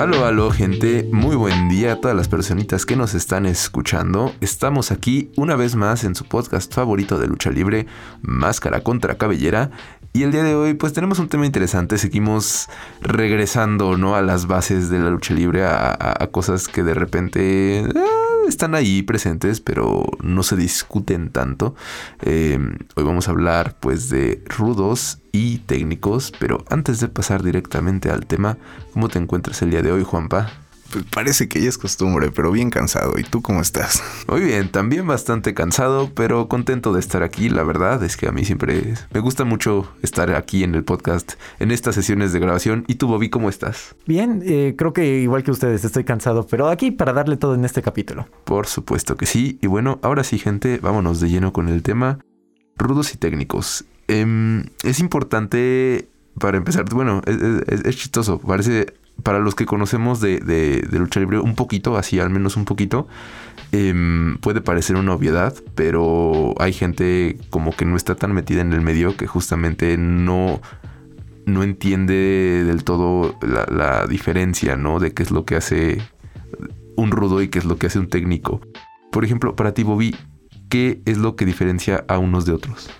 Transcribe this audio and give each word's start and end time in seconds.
Aló, 0.00 0.24
aló, 0.24 0.50
gente. 0.50 1.06
Muy 1.12 1.36
buen 1.36 1.68
día 1.68 1.92
a 1.92 1.96
todas 1.96 2.16
las 2.16 2.26
personitas 2.26 2.86
que 2.86 2.96
nos 2.96 3.12
están 3.12 3.44
escuchando. 3.44 4.32
Estamos 4.40 4.92
aquí 4.92 5.30
una 5.36 5.56
vez 5.56 5.76
más 5.76 6.04
en 6.04 6.14
su 6.14 6.24
podcast 6.24 6.72
favorito 6.72 7.18
de 7.18 7.26
lucha 7.26 7.50
libre, 7.50 7.84
Máscara 8.22 8.80
contra 8.80 9.18
Cabellera. 9.18 9.70
Y 10.14 10.22
el 10.22 10.32
día 10.32 10.42
de 10.42 10.54
hoy, 10.54 10.72
pues 10.72 10.94
tenemos 10.94 11.18
un 11.18 11.28
tema 11.28 11.44
interesante. 11.44 11.98
Seguimos 11.98 12.70
regresando, 13.02 13.98
¿no? 13.98 14.16
A 14.16 14.22
las 14.22 14.46
bases 14.46 14.88
de 14.88 15.00
la 15.00 15.10
lucha 15.10 15.34
libre, 15.34 15.66
a, 15.66 16.26
cosas 16.32 16.66
que 16.66 16.82
de 16.82 16.94
repente. 16.94 17.80
Eh, 17.80 18.29
están 18.48 18.74
ahí 18.74 19.02
presentes, 19.02 19.60
pero 19.60 20.04
no 20.22 20.42
se 20.42 20.56
discuten 20.56 21.30
tanto. 21.30 21.74
Eh, 22.22 22.58
hoy 22.94 23.04
vamos 23.04 23.28
a 23.28 23.32
hablar 23.32 23.76
pues 23.80 24.08
de 24.08 24.42
rudos 24.46 25.18
y 25.32 25.58
técnicos, 25.58 26.32
pero 26.38 26.64
antes 26.70 27.00
de 27.00 27.08
pasar 27.08 27.42
directamente 27.42 28.10
al 28.10 28.26
tema, 28.26 28.58
¿cómo 28.92 29.08
te 29.08 29.18
encuentras 29.18 29.62
el 29.62 29.70
día 29.70 29.82
de 29.82 29.92
hoy, 29.92 30.04
Juanpa? 30.04 30.50
Pues 30.90 31.04
parece 31.04 31.48
que 31.48 31.60
ya 31.60 31.68
es 31.68 31.78
costumbre, 31.78 32.30
pero 32.30 32.50
bien 32.50 32.70
cansado. 32.70 33.18
¿Y 33.18 33.22
tú 33.22 33.42
cómo 33.42 33.60
estás? 33.60 34.02
Muy 34.28 34.40
bien, 34.40 34.70
también 34.70 35.06
bastante 35.06 35.54
cansado, 35.54 36.10
pero 36.14 36.48
contento 36.48 36.92
de 36.92 37.00
estar 37.00 37.22
aquí. 37.22 37.48
La 37.48 37.62
verdad 37.62 38.02
es 38.02 38.16
que 38.16 38.26
a 38.26 38.32
mí 38.32 38.44
siempre 38.44 38.94
me 39.12 39.20
gusta 39.20 39.44
mucho 39.44 39.92
estar 40.02 40.34
aquí 40.34 40.64
en 40.64 40.74
el 40.74 40.84
podcast, 40.84 41.34
en 41.60 41.70
estas 41.70 41.94
sesiones 41.94 42.32
de 42.32 42.40
grabación. 42.40 42.84
¿Y 42.88 42.96
tú, 42.96 43.06
Bobby, 43.06 43.30
cómo 43.30 43.48
estás? 43.48 43.94
Bien, 44.06 44.42
eh, 44.44 44.74
creo 44.76 44.92
que 44.92 45.18
igual 45.18 45.44
que 45.44 45.50
ustedes, 45.50 45.84
estoy 45.84 46.04
cansado, 46.04 46.46
pero 46.46 46.68
aquí 46.68 46.90
para 46.90 47.12
darle 47.12 47.36
todo 47.36 47.54
en 47.54 47.64
este 47.64 47.82
capítulo. 47.82 48.26
Por 48.44 48.66
supuesto 48.66 49.16
que 49.16 49.26
sí. 49.26 49.58
Y 49.62 49.68
bueno, 49.68 50.00
ahora 50.02 50.24
sí, 50.24 50.38
gente, 50.38 50.78
vámonos 50.78 51.20
de 51.20 51.28
lleno 51.28 51.52
con 51.52 51.68
el 51.68 51.82
tema. 51.82 52.18
Rudos 52.76 53.14
y 53.14 53.18
técnicos. 53.18 53.84
Em, 54.08 54.64
es 54.82 54.98
importante 54.98 56.08
para 56.38 56.56
empezar, 56.56 56.84
bueno, 56.92 57.22
es, 57.26 57.96
chistoso, 57.96 58.38
parece 58.38 58.94
para 59.22 59.38
los 59.38 59.54
que 59.54 59.66
conocemos 59.66 60.20
de, 60.20 60.86
lucha 60.92 61.20
libre 61.20 61.38
un 61.38 61.54
poquito, 61.54 61.96
así 61.96 62.20
al 62.20 62.30
menos 62.30 62.56
un 62.56 62.64
poquito, 62.64 63.08
em, 63.72 64.38
puede 64.38 64.60
parecer 64.60 64.96
una 64.96 65.14
obviedad, 65.14 65.54
pero 65.74 66.54
hay 66.58 66.72
gente 66.72 67.38
como 67.50 67.72
que 67.72 67.84
no 67.84 67.96
está 67.96 68.14
tan 68.14 68.32
metida 68.32 68.60
en 68.60 68.72
el 68.72 68.80
medio 68.80 69.16
que 69.16 69.26
justamente 69.26 69.96
no, 69.96 70.60
no 71.46 71.62
entiende 71.62 72.64
del 72.64 72.84
todo 72.84 73.36
la, 73.42 74.06
diferencia, 74.06 74.76
¿no? 74.76 74.98
De 74.98 75.12
qué 75.12 75.22
es 75.22 75.30
lo 75.30 75.44
que 75.44 75.56
hace 75.56 75.98
un 76.96 77.10
rudo 77.10 77.42
y 77.42 77.48
qué 77.48 77.58
es 77.58 77.64
lo 77.64 77.76
que 77.76 77.86
hace 77.86 77.98
un 77.98 78.08
técnico. 78.08 78.60
Por 79.12 79.24
ejemplo, 79.24 79.56
para 79.56 79.74
ti, 79.74 79.82
Bobby, 79.82 80.14
¿qué 80.68 81.02
es 81.04 81.18
lo 81.18 81.36
que 81.36 81.44
diferencia 81.44 82.04
a 82.08 82.18
unos 82.18 82.46
de 82.46 82.52
otros? 82.52 82.90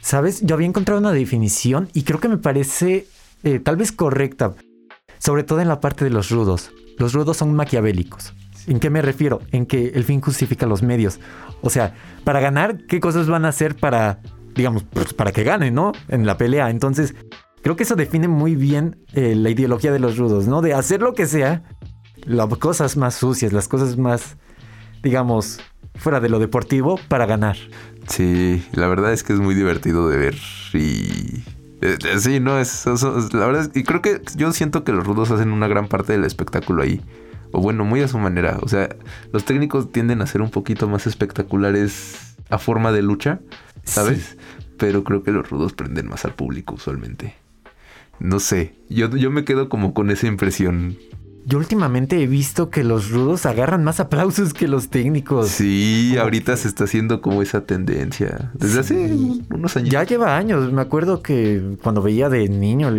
Sabes, 0.00 0.40
yo 0.42 0.54
había 0.54 0.66
encontrado 0.66 1.00
una 1.00 1.12
definición 1.12 1.88
y 1.92 2.04
creo 2.04 2.20
que 2.20 2.28
me 2.28 2.38
parece 2.38 3.06
eh, 3.42 3.58
tal 3.58 3.76
vez 3.76 3.92
correcta 3.92 4.54
sobre 5.20 5.44
todo 5.44 5.60
en 5.60 5.68
la 5.68 5.80
parte 5.80 6.04
de 6.04 6.10
los 6.10 6.30
rudos. 6.30 6.72
Los 6.98 7.12
rudos 7.12 7.36
son 7.36 7.54
maquiavélicos. 7.54 8.34
¿En 8.66 8.80
qué 8.80 8.90
me 8.90 9.02
refiero? 9.02 9.40
En 9.52 9.66
que 9.66 9.88
el 9.94 10.04
fin 10.04 10.20
justifica 10.20 10.66
los 10.66 10.82
medios. 10.82 11.20
O 11.62 11.70
sea, 11.70 11.94
para 12.24 12.40
ganar, 12.40 12.78
¿qué 12.88 13.00
cosas 13.00 13.28
van 13.28 13.44
a 13.44 13.48
hacer 13.48 13.76
para, 13.76 14.20
digamos, 14.54 14.84
pues, 14.84 15.14
para 15.14 15.32
que 15.32 15.44
ganen, 15.44 15.74
¿no? 15.74 15.92
En 16.08 16.26
la 16.26 16.36
pelea. 16.36 16.70
Entonces, 16.70 17.14
creo 17.62 17.76
que 17.76 17.84
eso 17.84 17.96
define 17.96 18.28
muy 18.28 18.56
bien 18.56 19.04
eh, 19.12 19.34
la 19.34 19.50
ideología 19.50 19.92
de 19.92 19.98
los 19.98 20.16
rudos, 20.16 20.46
¿no? 20.46 20.62
De 20.62 20.74
hacer 20.74 21.00
lo 21.00 21.14
que 21.14 21.26
sea, 21.26 21.62
las 22.24 22.48
cosas 22.56 22.96
más 22.96 23.14
sucias, 23.14 23.52
las 23.52 23.68
cosas 23.68 23.98
más, 23.98 24.36
digamos, 25.02 25.60
fuera 25.94 26.20
de 26.20 26.28
lo 26.28 26.38
deportivo 26.38 26.98
para 27.08 27.26
ganar. 27.26 27.56
Sí, 28.08 28.64
la 28.72 28.88
verdad 28.88 29.12
es 29.12 29.22
que 29.22 29.34
es 29.34 29.38
muy 29.38 29.54
divertido 29.54 30.08
de 30.08 30.16
ver 30.16 30.34
y 30.74 31.44
sí, 32.18 32.40
no, 32.40 32.58
es, 32.58 32.84
la 33.32 33.46
verdad, 33.46 33.70
y 33.74 33.82
creo 33.84 34.02
que 34.02 34.20
yo 34.36 34.52
siento 34.52 34.84
que 34.84 34.92
los 34.92 35.06
rudos 35.06 35.30
hacen 35.30 35.52
una 35.52 35.68
gran 35.68 35.88
parte 35.88 36.12
del 36.12 36.24
espectáculo 36.24 36.82
ahí. 36.82 37.00
O 37.52 37.60
bueno, 37.60 37.84
muy 37.84 38.00
a 38.00 38.08
su 38.08 38.18
manera. 38.18 38.58
O 38.62 38.68
sea, 38.68 38.94
los 39.32 39.44
técnicos 39.44 39.90
tienden 39.90 40.22
a 40.22 40.26
ser 40.26 40.40
un 40.40 40.50
poquito 40.50 40.88
más 40.88 41.06
espectaculares 41.06 42.36
a 42.48 42.58
forma 42.58 42.92
de 42.92 43.02
lucha, 43.02 43.40
¿sabes? 43.84 44.36
Pero 44.76 45.04
creo 45.04 45.22
que 45.22 45.32
los 45.32 45.50
rudos 45.50 45.72
prenden 45.72 46.08
más 46.08 46.24
al 46.24 46.34
público 46.34 46.74
usualmente. 46.74 47.34
No 48.18 48.38
sé, 48.38 48.74
yo, 48.88 49.08
yo 49.16 49.30
me 49.30 49.44
quedo 49.44 49.68
como 49.68 49.94
con 49.94 50.10
esa 50.10 50.26
impresión. 50.26 50.96
Yo 51.46 51.58
últimamente 51.58 52.22
he 52.22 52.26
visto 52.26 52.70
que 52.70 52.84
los 52.84 53.10
rudos 53.10 53.46
agarran 53.46 53.82
más 53.82 53.98
aplausos 53.98 54.52
que 54.52 54.68
los 54.68 54.88
técnicos. 54.88 55.48
Sí, 55.48 56.16
ahorita 56.18 56.56
se 56.56 56.68
está 56.68 56.84
haciendo 56.84 57.20
como 57.20 57.42
esa 57.42 57.64
tendencia. 57.64 58.50
Desde 58.54 58.80
hace 58.80 58.94
unos 59.50 59.76
años. 59.76 59.90
Ya 59.90 60.04
lleva 60.04 60.36
años. 60.36 60.72
Me 60.72 60.82
acuerdo 60.82 61.22
que 61.22 61.76
cuando 61.82 62.02
veía 62.02 62.28
de 62.28 62.48
niño 62.48 62.90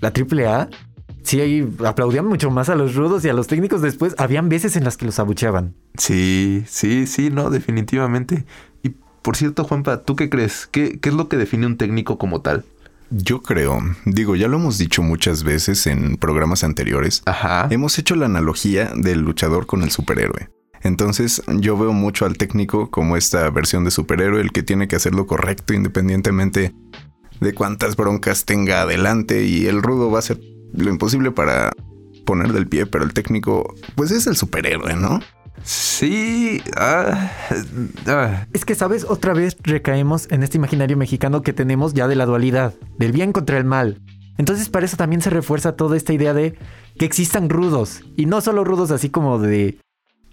la 0.00 0.08
AAA, 0.08 0.68
sí 1.22 1.40
ahí 1.40 1.68
aplaudían 1.84 2.26
mucho 2.26 2.50
más 2.50 2.68
a 2.68 2.74
los 2.74 2.94
rudos 2.94 3.24
y 3.24 3.28
a 3.28 3.34
los 3.34 3.46
técnicos 3.46 3.82
después. 3.82 4.14
Habían 4.18 4.48
veces 4.48 4.76
en 4.76 4.84
las 4.84 4.96
que 4.96 5.06
los 5.06 5.18
abucheaban. 5.18 5.74
Sí, 5.98 6.64
sí, 6.66 7.06
sí, 7.06 7.30
no, 7.30 7.50
definitivamente. 7.50 8.44
Y 8.82 8.94
por 9.22 9.36
cierto, 9.36 9.64
Juanpa, 9.64 10.02
¿tú 10.02 10.16
qué 10.16 10.30
crees? 10.30 10.66
¿Qué, 10.66 10.98
qué 10.98 11.10
es 11.10 11.14
lo 11.14 11.28
que 11.28 11.36
define 11.36 11.66
un 11.66 11.76
técnico 11.76 12.18
como 12.18 12.40
tal? 12.40 12.64
Yo 13.14 13.42
creo, 13.42 13.78
digo, 14.06 14.36
ya 14.36 14.48
lo 14.48 14.56
hemos 14.56 14.78
dicho 14.78 15.02
muchas 15.02 15.44
veces 15.44 15.86
en 15.86 16.16
programas 16.16 16.64
anteriores. 16.64 17.22
Ajá. 17.26 17.68
Hemos 17.70 17.98
hecho 17.98 18.16
la 18.16 18.24
analogía 18.24 18.90
del 18.96 19.20
luchador 19.20 19.66
con 19.66 19.82
el 19.82 19.90
superhéroe. 19.90 20.48
Entonces 20.82 21.42
yo 21.58 21.76
veo 21.76 21.92
mucho 21.92 22.24
al 22.24 22.38
técnico 22.38 22.90
como 22.90 23.18
esta 23.18 23.50
versión 23.50 23.84
de 23.84 23.90
superhéroe, 23.90 24.40
el 24.40 24.50
que 24.50 24.62
tiene 24.62 24.88
que 24.88 24.96
hacer 24.96 25.14
lo 25.14 25.26
correcto 25.26 25.74
independientemente 25.74 26.74
de 27.38 27.54
cuántas 27.54 27.96
broncas 27.96 28.46
tenga 28.46 28.80
adelante 28.80 29.44
y 29.44 29.66
el 29.66 29.82
rudo 29.82 30.10
va 30.10 30.16
a 30.16 30.20
hacer 30.20 30.40
lo 30.72 30.88
imposible 30.88 31.32
para 31.32 31.70
poner 32.24 32.54
del 32.54 32.66
pie, 32.66 32.86
pero 32.86 33.04
el 33.04 33.12
técnico 33.12 33.74
pues 33.94 34.10
es 34.10 34.26
el 34.26 34.36
superhéroe, 34.36 34.96
¿no? 34.96 35.20
Sí. 35.64 36.60
Ah, 36.76 37.30
ah. 38.06 38.46
Es 38.52 38.64
que, 38.64 38.74
¿sabes? 38.74 39.04
Otra 39.08 39.32
vez 39.32 39.56
recaemos 39.62 40.30
en 40.30 40.42
este 40.42 40.58
imaginario 40.58 40.96
mexicano 40.96 41.42
que 41.42 41.52
tenemos 41.52 41.94
ya 41.94 42.08
de 42.08 42.16
la 42.16 42.26
dualidad, 42.26 42.74
del 42.98 43.12
bien 43.12 43.32
contra 43.32 43.58
el 43.58 43.64
mal. 43.64 44.00
Entonces, 44.38 44.68
para 44.68 44.86
eso 44.86 44.96
también 44.96 45.20
se 45.22 45.30
refuerza 45.30 45.76
toda 45.76 45.96
esta 45.96 46.12
idea 46.12 46.34
de 46.34 46.58
que 46.98 47.04
existan 47.04 47.48
rudos. 47.48 48.02
Y 48.16 48.26
no 48.26 48.40
solo 48.40 48.64
rudos 48.64 48.90
así 48.90 49.08
como 49.10 49.38
de 49.38 49.78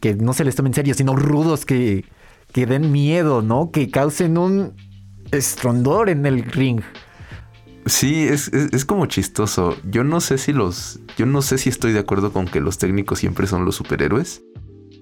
que 0.02 0.16
no 0.16 0.34
se 0.34 0.46
les 0.46 0.56
tome 0.56 0.70
en 0.70 0.74
serio, 0.74 0.94
sino 0.94 1.16
rudos 1.16 1.66
que, 1.66 2.06
que 2.52 2.66
den 2.66 2.92
miedo, 2.92 3.42
¿no? 3.42 3.72
Que 3.72 3.92
causen 3.92 4.38
un 4.38 4.74
estrondor 5.32 6.10
en 6.10 6.26
el 6.26 6.44
ring. 6.44 6.82
Sí, 7.86 8.28
es, 8.28 8.50
es, 8.50 8.86
como 8.86 9.08
chistoso. 9.08 9.76
Yo 9.84 10.04
no 10.04 10.22
sé 10.22 10.38
si 10.38 10.54
los. 10.54 11.00
Yo 11.18 11.26
no 11.26 11.42
sé 11.42 11.58
si 11.58 11.70
estoy 11.70 11.92
de 11.92 12.00
acuerdo 12.00 12.32
con 12.32 12.46
que 12.46 12.62
los 12.62 12.78
técnicos 12.78 13.20
siempre 13.20 13.48
son 13.48 13.66
los 13.66 13.76
superhéroes. 13.76 14.44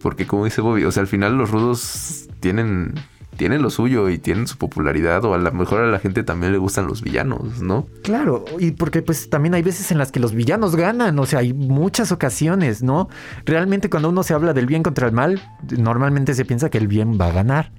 Porque 0.02 0.28
como 0.28 0.46
dice 0.46 0.62
Bobby, 0.62 0.84
o 0.84 0.91
sea, 0.91 1.02
al 1.02 1.08
final 1.08 1.38
los 1.38 1.52
rudos 1.52 2.28
tienen, 2.40 2.94
tienen 3.35 3.62
lo 3.62 3.69
suyo 3.69 4.09
y 4.09 4.18
tienen 4.18 4.47
su 4.47 4.58
popularidad 4.58 5.24
o 5.25 5.34
a 5.34 5.38
lo 5.38 5.52
mejor 5.52 5.81
a 5.81 5.88
la 5.88 6.00
gente 6.00 6.24
también 6.24 6.51
le 6.51 6.57
gustan 6.57 6.88
los 6.88 7.01
villanos, 7.01 7.62
¿no? 7.62 7.88
Claro, 8.04 8.45
y 8.60 8.72
porque 8.72 9.01
pues 9.01 9.30
también 9.30 9.54
hay 9.54 9.63
veces 9.63 9.92
en 9.92 9.98
las 9.98 10.12
que 10.12 10.19
los 10.19 10.33
villanos 10.33 10.75
ganan, 10.75 11.18
o 11.19 11.25
sea, 11.25 11.39
hay 11.39 11.54
muchas 11.54 12.12
ocasiones, 12.12 12.83
¿no? 12.83 13.10
Realmente 13.45 13.89
cuando 13.89 14.10
uno 14.10 14.24
se 14.24 14.33
habla 14.33 14.54
del 14.54 14.66
bien 14.66 14.83
contra 14.83 15.07
el 15.07 15.13
mal, 15.13 15.42
normalmente 15.77 16.33
se 16.33 16.45
piensa 16.45 16.69
que 16.69 16.77
el 16.77 16.88
bien 16.88 17.18
va 17.19 17.27
a 17.27 17.31
ganar. 17.31 17.72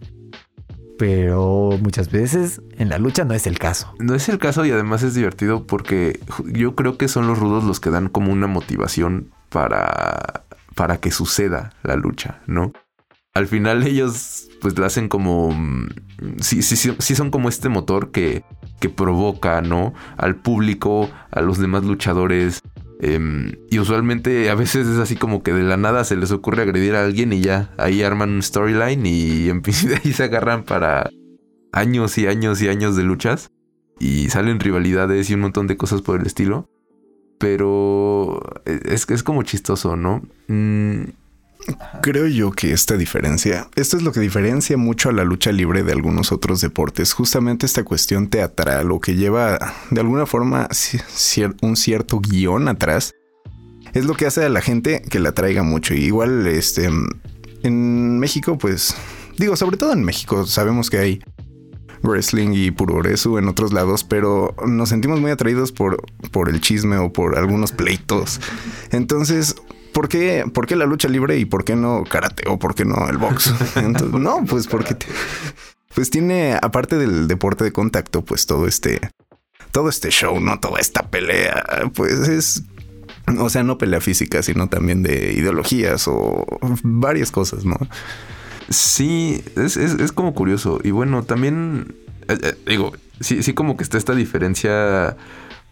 Pero 0.98 1.78
muchas 1.81 2.10
veces 2.10 2.60
en 2.76 2.88
la 2.88 2.98
lucha 2.98 3.25
no 3.25 3.32
es 3.32 3.46
el 3.46 3.56
caso. 3.56 3.94
No 4.00 4.16
es 4.16 4.28
el 4.28 4.38
caso 4.38 4.64
y 4.64 4.72
además 4.72 5.04
es 5.04 5.14
divertido 5.14 5.64
porque 5.64 6.19
yo 6.44 6.75
creo 6.75 6.98
que 6.98 7.06
son 7.06 7.28
los 7.28 7.38
rudos 7.38 7.62
los 7.62 7.78
que 7.78 7.90
dan 7.90 8.08
como 8.08 8.32
una 8.32 8.48
motivación 8.48 9.31
para 9.48 10.43
para 10.78 10.98
que 10.98 11.10
suceda 11.10 11.72
la 11.82 11.96
lucha, 11.96 12.40
¿no? 12.46 12.72
Al 13.34 13.48
final 13.48 13.84
ellos 13.84 14.48
pues 14.60 14.78
la 14.78 14.86
hacen 14.86 15.08
como... 15.08 15.50
Mm, 15.50 15.88
sí, 16.40 16.62
sí, 16.62 16.76
sí, 16.76 17.14
son 17.16 17.32
como 17.32 17.48
este 17.48 17.69
motor 17.69 18.12
que, 18.12 18.44
que 18.78 18.88
provoca, 18.88 19.60
¿no? 19.60 19.92
Al 20.16 20.36
público, 20.36 21.10
a 21.32 21.40
los 21.40 21.58
demás 21.58 21.82
luchadores. 21.82 22.60
Em, 23.00 23.56
y 23.69 23.80
usualmente 23.80 24.50
a 24.50 24.54
veces 24.54 24.86
es 24.86 24.98
así 24.98 25.16
como 25.16 25.42
que 25.42 25.52
de 25.52 25.64
la 25.64 25.76
nada 25.76 26.04
se 26.04 26.16
les 26.16 26.30
ocurre 26.30 26.62
agredir 26.62 26.94
a 26.94 27.02
alguien 27.02 27.32
y 27.32 27.40
ya 27.40 27.74
ahí 27.76 28.04
arman 28.04 28.31
un 28.31 28.42
storyline 28.42 29.04
y 29.04 29.46
de 29.48 30.00
ahí 30.04 30.12
se 30.12 30.22
agarran 30.22 30.62
para 30.62 31.10
años 31.72 32.16
y 32.19 32.28
años 32.28 32.62
y 32.62 32.69
años 32.69 32.94
de 32.94 33.02
luchas. 33.02 33.50
Y 33.98 34.31
salen 34.31 34.60
rivalidades 34.60 35.28
y 35.28 35.34
un 35.34 35.40
montón 35.40 35.66
de 35.66 35.76
cosas 35.76 36.02
por 36.02 36.20
el 36.20 36.26
estilo 36.26 36.69
pero 37.38 38.40
es, 38.69 39.06
es 39.09 39.23
como 39.23 39.43
chistoso, 39.43 39.97
¿no? 39.97 40.23
Mm. 40.49 41.05
Creo 42.03 42.26
yo 42.26 42.53
que 42.53 42.73
esta 42.73 42.97
diferencia, 42.97 43.69
esto 43.75 43.97
es 43.97 44.03
lo 44.03 44.12
que 44.12 44.20
diferencia 44.20 44.79
mucho 44.79 45.11
a 45.11 45.12
la 45.12 45.25
lucha 45.25 45.53
libre 45.53 45.82
de 45.82 45.93
algunos 45.93 46.32
otros 46.32 46.61
deportes, 46.62 47.12
justamente 47.12 47.67
esta 47.67 47.85
cuestión 47.85 48.29
teatral 48.29 48.91
o 48.91 49.00
que 49.00 49.17
lleva 49.17 49.75
de 49.91 50.00
alguna 50.00 50.25
forma 50.25 50.69
un 51.61 51.76
cierto 51.76 52.20
guion 52.20 52.69
atrás, 52.69 53.15
es 53.93 54.06
lo 54.06 54.15
que 54.15 54.26
hace 54.26 54.44
a 54.44 54.49
la 54.49 54.62
gente 54.62 55.03
que 55.03 55.19
la 55.19 55.32
traiga 55.32 55.62
mucho. 55.62 55.94
igual, 55.94 56.47
este, 56.47 56.88
en 57.62 58.19
México, 58.19 58.56
pues, 58.56 58.94
digo, 59.37 59.56
sobre 59.56 59.76
todo 59.76 59.93
en 59.93 60.05
México, 60.05 60.47
sabemos 60.47 60.88
que 60.88 60.99
hay 60.99 61.20
wrestling 62.02 62.52
y 62.52 62.70
puroresu 62.70 63.38
en 63.38 63.48
otros 63.48 63.72
lados, 63.72 64.04
pero 64.04 64.54
nos 64.66 64.88
sentimos 64.88 65.20
muy 65.20 65.30
atraídos 65.30 65.72
por, 65.72 66.02
por 66.30 66.48
el 66.48 66.60
chisme 66.60 66.96
o 66.98 67.12
por 67.12 67.38
algunos 67.38 67.72
pleitos. 67.72 68.40
Entonces, 68.90 69.56
¿por 69.92 70.08
qué, 70.08 70.44
¿por 70.52 70.66
qué 70.66 70.76
la 70.76 70.86
lucha 70.86 71.08
libre 71.08 71.38
y 71.38 71.44
por 71.44 71.64
qué 71.64 71.76
no 71.76 72.04
karate 72.04 72.48
o 72.48 72.58
por 72.58 72.74
qué 72.74 72.84
no 72.84 73.08
el 73.08 73.18
box? 73.18 73.52
Entonces, 73.76 74.20
no, 74.20 74.44
pues 74.44 74.66
porque 74.66 74.96
pues 75.94 76.10
tiene, 76.10 76.56
aparte 76.60 76.96
del 76.96 77.26
deporte 77.26 77.64
de 77.64 77.72
contacto, 77.72 78.24
pues 78.24 78.46
todo 78.46 78.66
este, 78.66 79.00
todo 79.72 79.88
este 79.88 80.10
show, 80.10 80.38
no 80.40 80.60
toda 80.60 80.78
esta 80.80 81.10
pelea, 81.10 81.90
pues 81.94 82.28
es, 82.28 82.62
o 83.38 83.50
sea, 83.50 83.62
no 83.62 83.78
pelea 83.78 84.00
física, 84.00 84.42
sino 84.42 84.68
también 84.68 85.02
de 85.02 85.32
ideologías 85.32 86.06
o 86.06 86.44
varias 86.82 87.30
cosas, 87.30 87.64
¿no? 87.64 87.76
Sí, 88.69 89.43
es, 89.56 89.76
es, 89.76 90.12
como 90.12 90.35
curioso. 90.35 90.79
Y 90.82 90.91
bueno, 90.91 91.23
también, 91.23 91.94
eh, 92.29 92.38
eh, 92.43 92.55
digo, 92.67 92.93
sí, 93.20 93.43
sí 93.43 93.55
como 93.55 93.76
que 93.76 93.82
está 93.82 93.97
esta 93.99 94.15
diferencia, 94.15 95.17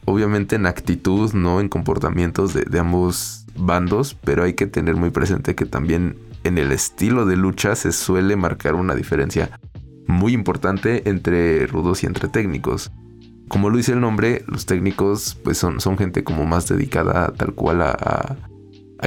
obviamente 0.05 0.57
en 0.57 0.67
actitud, 0.67 1.33
¿no? 1.35 1.61
En 1.61 1.69
comportamientos 1.69 2.55
de, 2.55 2.79
ambos 2.79 3.45
bandos, 3.57 4.17
pero 4.25 4.45
hay 4.45 4.55
que 4.55 4.67
tener 4.67 4.97
muy 4.97 5.11
presente 5.11 5.55
que 5.55 5.67
también 5.67 6.17
en 6.45 6.59
el 6.59 6.73
estilo 6.73 7.27
de 7.27 7.37
lucha 7.37 7.75
se 7.75 7.93
suele 7.93 8.37
marcar 8.37 8.75
una 8.75 8.95
diferencia 8.95 9.59
muy 10.07 10.33
importante 10.33 11.09
entre 11.09 11.67
rudos 11.67 12.03
y 12.03 12.07
entre 12.07 12.29
técnicos. 12.29 12.93
Como 13.49 13.71
lo 13.71 13.77
dice 13.77 13.93
el 13.93 14.01
nombre, 14.01 14.45
los 14.47 14.67
técnicos 14.67 15.37
pues 15.43 15.59
son, 15.59 15.81
son 15.81 15.97
gente 15.99 16.25
como 16.25 16.47
más 16.47 16.69
dedicada 16.69 17.33
tal 17.33 17.55
cual 17.55 17.83
a, 17.83 18.37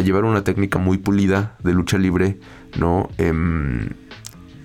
llevar 0.03 0.23
una 0.23 0.43
técnica 0.43 0.79
muy 0.79 0.97
pulida 0.97 1.57
de 1.61 1.73
lucha 1.73 1.97
libre, 1.97 2.39
¿no? 2.77 3.09
Em, 3.17 3.89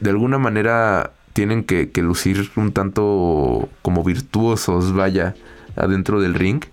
de 0.01 0.11
alguna 0.11 0.39
manera 0.39 1.13
tienen 1.33 1.65
que, 1.65 1.91
que, 1.91 2.03
lucir 2.03 2.51
un 2.57 2.73
tanto 2.73 3.69
como 3.83 4.05
virtuosos, 4.05 4.93
vaya, 4.93 5.35
adentro 5.77 6.21
del 6.21 6.35
ring. 6.35 6.65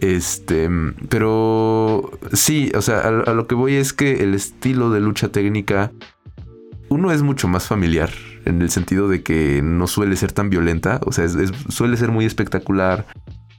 Este, 0.00 0.68
pero 1.10 2.10
sí, 2.32 2.72
o 2.74 2.80
sea, 2.80 3.00
a, 3.00 3.34
lo 3.34 3.46
que 3.46 3.54
voy 3.54 3.74
es 3.74 3.92
que 3.92 4.22
el 4.22 4.34
estilo 4.34 4.90
de 4.90 5.00
lucha 5.00 5.28
técnica, 5.28 5.92
uno 6.88 7.12
es 7.12 7.22
mucho 7.22 7.48
más 7.48 7.66
familiar, 7.66 8.10
en 8.46 8.62
el 8.62 8.70
sentido 8.70 9.08
de 9.08 9.22
que 9.22 9.60
no 9.62 9.86
suele 9.86 10.16
ser 10.16 10.32
tan 10.32 10.48
violenta, 10.48 11.00
o 11.04 11.12
sea, 11.12 11.26
suele 11.68 11.96
ser 11.98 12.10
muy 12.10 12.24
espectacular, 12.24 13.06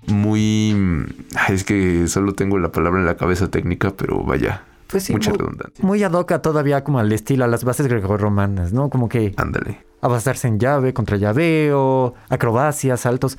muy... 0.08 1.06
Es 1.48 1.64
que 1.64 2.08
solo 2.08 2.34
tengo 2.34 2.58
la 2.58 2.72
palabra 2.72 3.00
en 3.00 3.06
la 3.06 3.18
cabeza 3.18 3.52
técnica, 3.52 3.92
pero 3.96 4.24
vaya. 4.24 4.66
Pues 4.92 5.04
sí, 5.04 5.14
mucha 5.14 5.32
redundancia. 5.32 5.84
Muy 5.84 6.04
adoca 6.04 6.42
todavía 6.42 6.84
como 6.84 7.00
al 7.00 7.12
estilo, 7.12 7.46
a 7.46 7.48
las 7.48 7.64
bases 7.64 7.88
grecorromanas, 7.88 8.74
¿no? 8.74 8.90
Como 8.90 9.08
que... 9.10 9.34
Ándale. 9.38 9.86
Abastarse 10.02 10.48
en 10.48 10.60
llave, 10.60 10.94
contra 10.94 11.18
llaveo, 11.18 12.14
acrobacias, 12.30 13.02
saltos. 13.02 13.38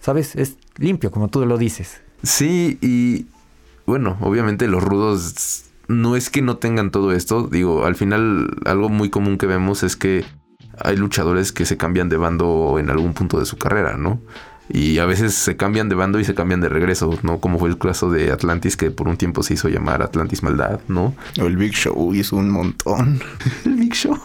¿Sabes? 0.00 0.36
Es 0.36 0.56
limpio, 0.76 1.10
como 1.10 1.28
tú 1.28 1.44
lo 1.46 1.56
dices. 1.58 2.00
Sí, 2.22 2.78
y 2.80 3.26
bueno, 3.86 4.16
obviamente 4.20 4.66
los 4.68 4.82
rudos 4.82 5.64
no 5.88 6.16
es 6.16 6.30
que 6.30 6.42
no 6.42 6.58
tengan 6.58 6.90
todo 6.90 7.12
esto, 7.12 7.48
digo, 7.48 7.84
al 7.84 7.94
final 7.94 8.50
algo 8.66 8.88
muy 8.88 9.08
común 9.08 9.38
que 9.38 9.46
vemos 9.46 9.82
es 9.82 9.96
que 9.96 10.24
hay 10.78 10.96
luchadores 10.96 11.52
que 11.52 11.64
se 11.64 11.76
cambian 11.76 12.08
de 12.08 12.16
bando 12.16 12.76
en 12.78 12.90
algún 12.90 13.14
punto 13.14 13.38
de 13.38 13.46
su 13.46 13.56
carrera, 13.56 13.96
¿no? 13.96 14.20
Y 14.68 14.98
a 14.98 15.06
veces 15.06 15.34
se 15.34 15.56
cambian 15.56 15.88
de 15.88 15.94
bando 15.94 16.20
y 16.20 16.24
se 16.24 16.34
cambian 16.34 16.60
de 16.60 16.68
regreso, 16.68 17.18
¿no? 17.22 17.40
Como 17.40 17.58
fue 17.58 17.68
el 17.68 17.78
caso 17.78 18.10
de 18.10 18.30
Atlantis, 18.32 18.76
que 18.76 18.90
por 18.90 19.08
un 19.08 19.16
tiempo 19.16 19.42
se 19.42 19.54
hizo 19.54 19.68
llamar 19.68 20.02
Atlantis 20.02 20.42
Maldad, 20.42 20.80
¿no? 20.88 21.14
O 21.40 21.46
el 21.46 21.56
Big 21.56 21.72
Show 21.72 22.14
hizo 22.14 22.36
un 22.36 22.50
montón. 22.50 23.20
el 23.64 23.74
Big 23.76 23.94
Show. 23.94 24.18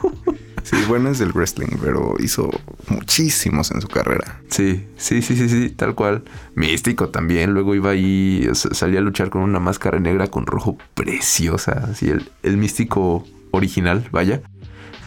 Sí, 0.63 0.77
bueno 0.87 1.09
es 1.09 1.19
del 1.19 1.33
wrestling, 1.33 1.77
pero 1.81 2.15
hizo 2.19 2.49
muchísimos 2.87 3.71
en 3.71 3.81
su 3.81 3.87
carrera. 3.89 4.41
Sí, 4.47 4.85
sí, 4.95 5.21
sí, 5.21 5.35
sí, 5.35 5.49
sí, 5.49 5.69
tal 5.69 5.93
cual. 5.93 6.23
Místico 6.55 7.09
también. 7.09 7.53
Luego 7.53 7.75
iba 7.75 7.91
ahí, 7.91 8.47
salía 8.53 8.99
a 8.99 9.03
luchar 9.03 9.29
con 9.29 9.41
una 9.41 9.59
máscara 9.59 9.99
negra 9.99 10.27
con 10.27 10.45
rojo 10.45 10.77
preciosa. 10.93 11.89
Así, 11.91 12.09
el, 12.09 12.29
el 12.43 12.55
místico 12.55 13.25
original, 13.51 14.07
vaya. 14.11 14.41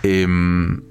Em, 0.02 0.82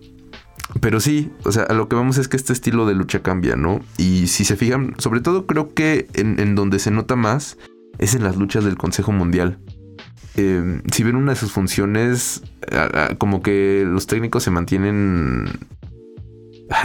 pero 0.81 1.00
sí, 1.00 1.31
o 1.44 1.51
sea, 1.51 1.65
lo 1.73 1.88
que 1.88 1.95
vamos 1.95 2.17
es 2.17 2.27
que 2.27 2.38
este 2.38 2.53
estilo 2.53 2.85
de 2.85 2.95
lucha 2.95 3.21
cambia, 3.21 3.56
¿no? 3.56 3.79
Y 3.97 4.27
si 4.27 4.45
se 4.45 4.56
fijan, 4.56 4.95
sobre 4.97 5.21
todo 5.21 5.45
creo 5.45 5.73
que 5.73 6.07
en, 6.13 6.39
en 6.39 6.56
donde 6.56 6.79
se 6.79 6.91
nota 6.91 7.15
más 7.15 7.57
es 7.97 8.15
en 8.15 8.23
las 8.23 8.35
luchas 8.35 8.63
del 8.65 8.77
Consejo 8.77 9.12
Mundial. 9.12 9.59
Em, 10.38 10.81
si 10.91 11.03
ven 11.03 11.15
una 11.15 11.31
de 11.31 11.38
sus 11.38 11.51
funciones, 11.51 12.44
como 13.17 13.41
que 13.41 13.83
los 13.88 14.07
técnicos 14.07 14.44
se 14.44 14.51
mantienen... 14.51 15.45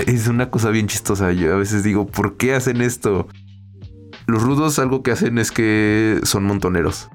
Es 0.06 0.28
una 0.28 0.50
cosa 0.50 0.70
bien 0.70 0.86
chistosa. 0.88 1.32
Yo 1.32 1.54
a 1.54 1.56
veces 1.56 1.82
digo, 1.82 2.06
¿por 2.06 2.36
qué 2.36 2.54
hacen 2.54 2.82
esto? 2.82 3.28
Los 4.26 4.42
rudos 4.42 4.78
algo 4.78 5.02
que 5.02 5.10
hacen 5.10 5.38
es 5.38 5.50
que 5.50 6.20
son 6.22 6.44
montoneros. 6.44 7.08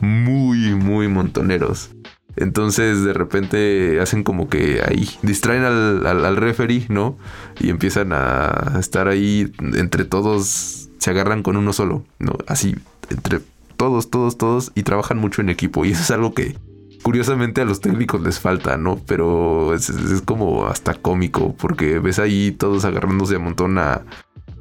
Muy, 0.00 0.74
muy 0.74 1.08
montoneros. 1.08 1.90
Entonces 2.36 3.02
de 3.02 3.12
repente 3.12 4.00
hacen 4.00 4.22
como 4.22 4.48
que 4.48 4.82
ahí 4.86 5.08
distraen 5.22 5.62
al, 5.62 6.06
al, 6.06 6.36
referee, 6.36 6.86
¿no? 6.88 7.16
Y 7.58 7.70
empiezan 7.70 8.12
a 8.12 8.76
estar 8.78 9.08
ahí 9.08 9.52
entre 9.74 10.04
todos, 10.04 10.90
se 10.98 11.10
agarran 11.10 11.42
con 11.42 11.56
uno 11.56 11.72
solo, 11.72 12.04
¿no? 12.18 12.38
Así, 12.46 12.76
entre 13.10 13.40
todos, 13.76 14.10
todos, 14.10 14.38
todos, 14.38 14.72
y 14.74 14.82
trabajan 14.82 15.18
mucho 15.18 15.40
en 15.40 15.50
equipo. 15.50 15.84
Y 15.84 15.92
eso 15.92 16.02
es 16.02 16.10
algo 16.10 16.34
que 16.34 16.56
curiosamente 17.02 17.60
a 17.60 17.64
los 17.64 17.80
técnicos 17.80 18.20
les 18.20 18.38
falta, 18.38 18.76
¿no? 18.76 19.00
Pero 19.06 19.74
es, 19.74 19.90
como 20.24 20.66
hasta 20.66 20.94
cómico, 20.94 21.54
porque 21.56 21.98
ves 21.98 22.18
ahí 22.18 22.52
todos 22.52 22.84
agarrándose 22.84 23.36
a 23.36 23.38
montón 23.38 23.78
a, 23.78 24.02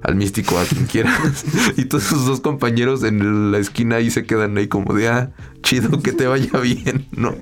al 0.02 0.16
místico, 0.16 0.58
a 0.58 0.66
quien 0.66 0.86
quieras. 0.86 1.46
y 1.78 1.86
todos 1.86 2.04
sus 2.04 2.26
dos 2.26 2.42
compañeros 2.42 3.04
en 3.04 3.52
la 3.52 3.58
esquina 3.58 3.98
ahí 3.98 4.10
se 4.10 4.26
quedan 4.26 4.58
ahí 4.58 4.68
como 4.68 4.94
de, 4.94 5.10
ah, 5.10 5.32
chido, 5.62 6.02
que 6.02 6.14
te 6.14 6.28
vaya 6.28 6.60
bien, 6.60 7.08
¿no? 7.12 7.36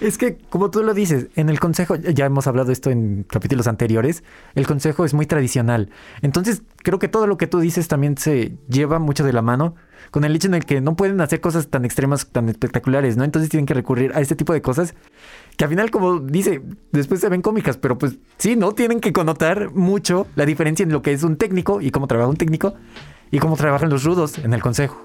Es 0.00 0.18
que, 0.18 0.36
como 0.50 0.70
tú 0.70 0.82
lo 0.82 0.94
dices, 0.94 1.28
en 1.36 1.48
el 1.48 1.60
consejo, 1.60 1.96
ya 1.96 2.26
hemos 2.26 2.46
hablado 2.46 2.72
esto 2.72 2.90
en 2.90 3.24
capítulos 3.28 3.66
anteriores, 3.66 4.24
el 4.54 4.66
consejo 4.66 5.04
es 5.04 5.14
muy 5.14 5.26
tradicional. 5.26 5.90
Entonces, 6.22 6.62
creo 6.78 6.98
que 6.98 7.08
todo 7.08 7.26
lo 7.26 7.36
que 7.36 7.46
tú 7.46 7.60
dices 7.60 7.88
también 7.88 8.16
se 8.16 8.56
lleva 8.68 8.98
mucho 8.98 9.24
de 9.24 9.32
la 9.32 9.42
mano 9.42 9.74
con 10.10 10.24
el 10.24 10.34
hecho 10.34 10.48
en 10.48 10.54
el 10.54 10.64
que 10.64 10.80
no 10.80 10.96
pueden 10.96 11.20
hacer 11.20 11.40
cosas 11.40 11.68
tan 11.68 11.84
extremas, 11.84 12.26
tan 12.26 12.48
espectaculares, 12.48 13.16
¿no? 13.16 13.24
Entonces 13.24 13.50
tienen 13.50 13.66
que 13.66 13.74
recurrir 13.74 14.12
a 14.14 14.20
este 14.20 14.34
tipo 14.34 14.52
de 14.52 14.60
cosas 14.60 14.94
que 15.56 15.64
al 15.64 15.70
final, 15.70 15.90
como 15.90 16.18
dice, 16.20 16.62
después 16.90 17.20
se 17.20 17.28
ven 17.28 17.42
cómicas, 17.42 17.76
pero 17.76 17.98
pues 17.98 18.16
sí, 18.38 18.56
¿no? 18.56 18.72
Tienen 18.72 19.00
que 19.00 19.12
connotar 19.12 19.72
mucho 19.72 20.26
la 20.34 20.46
diferencia 20.46 20.82
en 20.82 20.92
lo 20.92 21.02
que 21.02 21.12
es 21.12 21.22
un 21.22 21.36
técnico 21.36 21.80
y 21.80 21.90
cómo 21.90 22.06
trabaja 22.06 22.28
un 22.28 22.36
técnico 22.36 22.74
y 23.30 23.38
cómo 23.38 23.56
trabajan 23.56 23.90
los 23.90 24.04
rudos 24.04 24.38
en 24.38 24.52
el 24.52 24.60
consejo. 24.60 25.00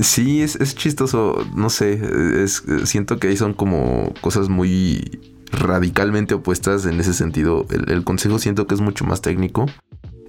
Sí, 0.00 0.42
es, 0.42 0.74
chistoso, 0.74 1.46
no 1.54 1.68
sé, 1.68 2.00
es, 2.42 2.64
siento 2.84 3.18
que 3.18 3.28
ahí 3.28 3.36
son 3.36 3.52
como 3.52 4.14
cosas 4.22 4.48
muy 4.48 5.20
radicalmente 5.50 6.34
opuestas 6.34 6.86
en 6.86 6.98
ese 6.98 7.12
sentido. 7.12 7.66
El, 7.70 8.02
consejo 8.02 8.38
siento 8.38 8.66
que 8.66 8.74
es 8.74 8.80
mucho 8.80 9.04
más 9.04 9.20
técnico 9.20 9.66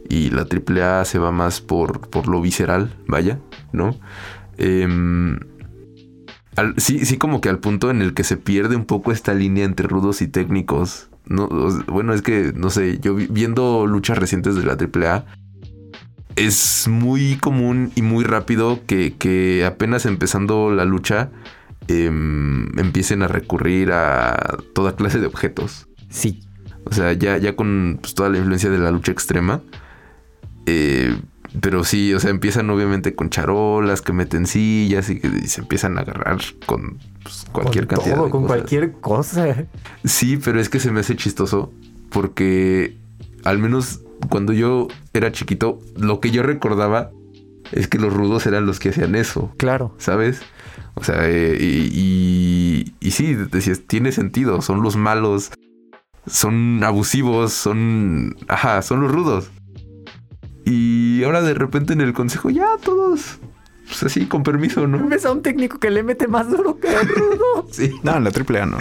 y 0.10 0.32
la 0.32 0.42
AAA 0.42 1.06
se 1.06 1.18
va 1.18 1.32
más 1.32 1.62
por, 1.62 2.10
por 2.10 2.28
lo 2.28 2.42
visceral, 2.42 2.94
vaya, 3.08 3.40
¿no? 3.72 3.98
Em, 4.58 5.40
sí, 6.78 7.06
sí, 7.06 7.18
como 7.18 7.40
que 7.40 7.48
al 7.48 7.60
punto 7.60 7.90
en 7.90 8.02
el 8.02 8.14
que 8.14 8.26
se 8.26 8.36
pierde 8.36 8.76
un 8.76 8.86
poco 8.86 9.14
esta 9.14 9.34
línea 9.34 9.64
entre 9.64 9.88
rudos 9.88 10.22
y 10.22 10.28
técnicos. 10.28 11.10
No, 11.26 11.48
bueno, 11.88 12.14
es 12.14 12.22
que, 12.22 12.52
no 12.54 12.70
sé, 12.70 13.00
yo 13.00 13.16
viendo 13.16 13.88
luchas 13.88 14.18
recientes 14.18 14.56
de 14.56 14.64
la 14.64 14.74
AAA, 14.74 15.26
es 16.36 16.88
muy 16.88 17.38
común 17.38 17.92
y 17.96 18.02
muy 18.02 18.24
rápido 18.24 18.80
que, 18.86 19.64
apenas 19.66 20.06
empezando 20.06 20.72
la 20.72 20.86
lucha 20.86 21.30
em, 21.88 22.78
empiecen 22.80 23.24
a 23.24 23.28
recurrir 23.28 23.92
a 23.92 24.58
toda 24.74 24.96
clase 24.96 25.20
de 25.20 25.28
objetos. 25.28 25.88
Sí. 26.10 26.42
O 26.86 26.94
sea, 26.94 27.14
ya, 27.14 27.38
ya 27.38 27.56
con 27.56 28.00
pues, 28.02 28.14
toda 28.14 28.30
la 28.30 28.38
influencia 28.38 28.70
de 28.70 28.78
la 28.78 28.92
lucha 28.92 29.12
extrema, 29.12 29.62
eh, 30.66 31.16
pero 31.62 31.84
sí, 31.84 32.14
o 32.14 32.20
sea, 32.20 32.32
empiezan 32.32 32.70
obviamente 32.70 33.14
con 33.16 33.30
charolas 33.30 34.02
que 34.02 34.12
meten 34.12 34.48
sillas 34.48 35.10
y, 35.10 35.20
que 35.20 35.48
se 35.48 35.62
empiezan 35.62 35.98
a 35.98 36.02
agarrar 36.02 36.40
con 36.66 36.98
pues, 37.22 37.46
cualquier 37.52 37.88
con 37.88 37.98
cantidad 37.98 38.16
todo, 38.18 38.30
con 38.30 38.48
cualquier 38.48 38.94
cosa. 38.94 39.68
Sí, 40.04 40.38
pero 40.44 40.60
es 40.60 40.70
que 40.70 40.80
se 40.80 40.92
me 40.92 41.02
hace 41.02 41.16
chistoso 41.16 41.72
porque 42.10 42.98
al 43.44 43.60
menos 43.60 44.02
cuando 44.30 44.54
yo 44.54 44.88
era 45.14 45.32
chiquito, 45.32 45.80
lo 45.96 46.20
que 46.20 46.32
yo 46.32 46.44
recordaba 46.44 47.12
es 47.72 47.88
que 47.88 47.98
los 47.98 48.14
rudos 48.14 48.46
eran 48.46 48.66
los 48.66 48.80
que 48.80 48.90
hacían 48.90 49.16
eso. 49.16 49.54
Claro. 49.58 49.96
¿Sabes? 49.98 50.42
O 50.96 51.04
sea, 51.04 51.28
eh, 51.28 51.58
y, 51.60 52.94
y, 53.00 53.12
sí, 53.12 53.34
decías, 53.34 53.82
tiene 53.88 54.12
sentido, 54.12 54.62
son 54.62 54.84
los 54.84 54.96
malos, 54.96 55.52
son 56.28 56.84
abusivos, 56.84 57.54
son... 57.54 58.36
Ajá, 58.48 58.82
son 58.82 59.02
los 59.02 59.12
rudos. 59.12 59.50
Y 60.66 61.24
ahora 61.24 61.42
de 61.42 61.54
repente 61.54 61.94
en 61.94 62.02
el 62.02 62.14
consejo, 62.14 62.50
ya 62.50 62.78
todos. 62.84 63.40
Pues 63.86 64.04
así, 64.04 64.28
con 64.28 64.44
permiso, 64.44 64.88
¿no? 64.88 65.08
Ves 65.08 65.26
a 65.26 65.32
un 65.32 65.42
técnico 65.42 65.80
que 65.80 65.90
le 65.90 66.04
mete 66.04 66.28
más 66.28 66.50
duro 66.50 66.80
que 66.80 66.88
el 66.88 67.08
rudo. 67.08 67.68
sí. 67.72 67.92
No, 68.04 68.16
en 68.16 68.24
la 68.24 68.30
AAA 68.30 68.66
no. 68.66 68.78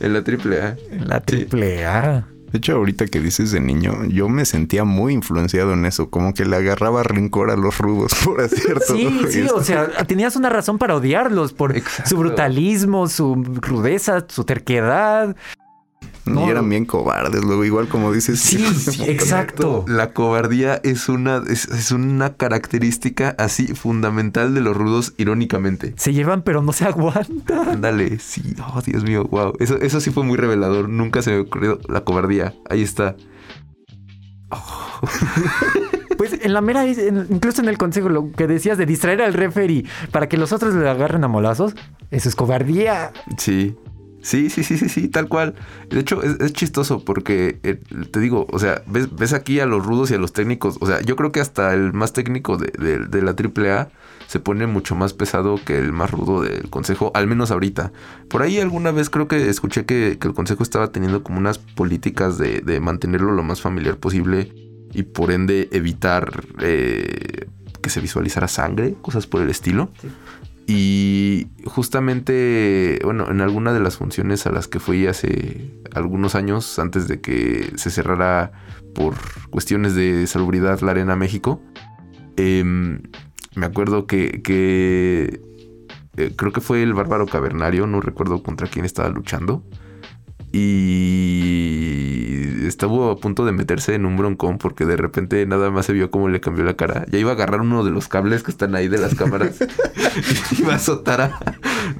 En 0.00 0.12
la 0.12 0.20
AAA. 0.20 0.76
En 0.90 1.08
la 1.08 1.22
AAA. 1.22 2.26
De 2.52 2.58
hecho, 2.58 2.74
ahorita 2.74 3.06
que 3.06 3.20
dices 3.20 3.52
de 3.52 3.60
niño, 3.60 4.04
yo 4.06 4.28
me 4.28 4.44
sentía 4.44 4.84
muy 4.84 5.14
influenciado 5.14 5.72
en 5.72 5.86
eso, 5.86 6.10
como 6.10 6.34
que 6.34 6.44
le 6.44 6.56
agarraba 6.56 7.02
rencor 7.02 7.50
a 7.50 7.56
los 7.56 7.78
rudos 7.78 8.12
por 8.24 8.46
cierto. 8.48 8.94
Sí, 8.94 9.20
sí, 9.30 9.42
o 9.42 9.62
sea, 9.62 9.88
tenías 10.06 10.36
una 10.36 10.50
razón 10.50 10.78
para 10.78 10.96
odiarlos 10.96 11.52
por 11.52 11.80
su 12.04 12.16
brutalismo, 12.16 13.08
su 13.08 13.36
rudeza, 13.36 14.24
su 14.28 14.44
terquedad. 14.44 15.36
Y 16.26 16.50
eran 16.50 16.68
bien 16.68 16.84
cobardes, 16.84 17.44
luego 17.44 17.64
igual 17.64 17.88
como 17.88 18.12
dices. 18.12 18.40
Sí, 18.40 18.64
exacto. 19.06 19.84
La 19.88 20.12
cobardía 20.12 20.80
es 20.82 21.08
una, 21.08 21.42
es, 21.48 21.90
una 21.90 22.34
característica 22.34 23.34
así 23.38 23.68
fundamental 23.68 24.54
de 24.54 24.60
los 24.60 24.76
rudos, 24.76 25.14
irónicamente. 25.16 25.94
Se 25.96 26.12
llevan 26.12 26.42
pero 26.42 26.62
no 26.62 26.72
se 26.72 26.84
aguantan. 26.84 27.68
Ándale, 27.68 28.18
sí, 28.18 28.54
oh 28.74 28.80
Dios 28.82 29.02
mío, 29.04 29.24
wow. 29.30 29.54
Eso, 29.58 29.76
eso 29.76 30.00
sí 30.00 30.10
fue 30.10 30.24
muy 30.24 30.36
revelador. 30.36 30.88
Nunca 30.88 31.22
se 31.22 31.30
me 31.32 31.38
ocurrió 31.38 31.78
la 31.88 32.02
cobardía. 32.02 32.54
Ahí 32.68 32.82
está. 32.82 33.16
Pues 36.20 36.38
en 36.42 36.52
la 36.52 36.60
mera, 36.60 36.86
incluso 36.86 37.62
en 37.62 37.68
el 37.70 37.78
consejo, 37.78 38.10
lo 38.10 38.30
que 38.32 38.46
decías 38.46 38.76
de 38.76 38.84
distraer 38.84 39.22
al 39.22 39.32
referee 39.32 39.86
para 40.12 40.28
que 40.28 40.36
los 40.36 40.52
otros 40.52 40.74
le 40.74 40.86
agarren 40.86 41.24
a 41.24 41.28
molazos, 41.28 41.74
eso 42.10 42.28
es 42.28 42.36
cobardía. 42.36 43.10
Sí. 43.38 43.74
Sí, 44.22 44.50
sí, 44.50 44.62
sí, 44.62 44.76
sí, 44.76 44.88
sí, 44.88 45.08
tal 45.08 45.28
cual. 45.28 45.54
De 45.88 46.00
hecho, 46.00 46.22
es, 46.22 46.52
chistoso 46.52 47.04
porque 47.04 47.58
eh, 47.62 47.80
te 48.10 48.20
digo, 48.20 48.46
o 48.50 48.58
sea, 48.58 48.82
ves, 48.86 49.32
aquí 49.32 49.60
a 49.60 49.66
los 49.66 49.84
rudos 49.84 50.10
y 50.10 50.14
a 50.14 50.18
los 50.18 50.32
técnicos. 50.32 50.76
O 50.80 50.86
sea, 50.86 51.00
yo 51.00 51.16
creo 51.16 51.32
que 51.32 51.40
hasta 51.40 51.72
el 51.74 51.92
más 51.92 52.12
técnico 52.12 52.56
de, 52.56 52.70
de, 52.98 53.22
la 53.22 53.32
AAA 53.32 53.88
se 54.26 54.40
pone 54.40 54.66
mucho 54.66 54.94
más 54.94 55.12
pesado 55.12 55.58
que 55.64 55.78
el 55.78 55.92
más 55.92 56.10
rudo 56.10 56.42
del 56.42 56.68
consejo, 56.70 57.10
al 57.14 57.26
menos 57.26 57.50
ahorita. 57.50 57.92
Por 58.28 58.42
ahí 58.42 58.58
alguna 58.58 58.90
vez 58.92 59.10
creo 59.10 59.26
que 59.26 59.48
escuché 59.48 59.86
que, 59.86 60.18
el 60.20 60.34
consejo 60.34 60.62
estaba 60.62 60.92
teniendo 60.92 61.22
como 61.22 61.38
unas 61.38 61.58
políticas 61.58 62.38
de, 62.38 62.60
de, 62.60 62.80
mantenerlo 62.80 63.32
lo 63.32 63.42
más 63.42 63.60
familiar 63.60 63.96
posible 63.96 64.52
y 64.92 65.02
por 65.04 65.30
ende 65.30 65.68
evitar 65.72 66.44
eh, 66.60 67.46
que 67.80 67.90
se 67.90 68.00
visualizara 68.00 68.48
sangre, 68.48 68.94
cosas 69.00 69.26
por 69.26 69.42
el 69.42 69.50
estilo. 69.50 69.90
Y 70.72 71.48
justamente, 71.64 73.00
bueno, 73.02 73.28
en 73.28 73.40
alguna 73.40 73.72
de 73.72 73.80
las 73.80 73.96
funciones 73.96 74.46
a 74.46 74.52
las 74.52 74.68
que 74.68 74.78
fui 74.78 75.08
hace 75.08 75.68
algunos 75.92 76.36
años, 76.36 76.78
antes 76.78 77.08
de 77.08 77.20
que 77.20 77.72
se 77.74 77.90
cerrara 77.90 78.52
por 78.94 79.16
cuestiones 79.50 79.96
de 79.96 80.24
salubridad 80.28 80.78
la 80.82 80.92
Arena 80.92 81.16
México, 81.16 81.60
em, 82.36 83.02
me 83.56 83.66
acuerdo 83.66 84.06
que, 84.06 84.40
eh, 86.16 86.32
creo 86.36 86.52
que 86.52 86.60
fue 86.60 86.84
el 86.84 86.94
bárbaro 86.94 87.26
cavernario, 87.26 87.88
no 87.88 88.00
recuerdo 88.00 88.44
contra 88.44 88.68
quién 88.68 88.84
estaba 88.84 89.08
luchando 89.08 89.64
y 90.52 92.40
estuvo 92.66 93.10
a 93.10 93.16
punto 93.16 93.44
de 93.44 93.52
meterse 93.52 93.94
en 93.94 94.04
un 94.04 94.16
broncón 94.16 94.58
porque 94.58 94.84
de 94.84 94.96
repente 94.96 95.46
nada 95.46 95.70
más 95.70 95.86
se 95.86 95.92
vio 95.92 96.10
cómo 96.10 96.28
le 96.28 96.40
cambió 96.40 96.64
la 96.64 96.74
cara. 96.74 97.06
Ya 97.10 97.18
iba 97.18 97.30
a 97.30 97.34
agarrar 97.34 97.60
uno 97.60 97.84
de 97.84 97.90
los 97.90 98.08
cables 98.08 98.42
que 98.42 98.50
están 98.50 98.74
ahí 98.74 98.88
de 98.88 98.98
las 98.98 99.14
cámaras 99.14 99.60
y 100.52 100.62
iba 100.62 100.72
a 100.72 100.76
azotar 100.76 101.20
a... 101.20 101.38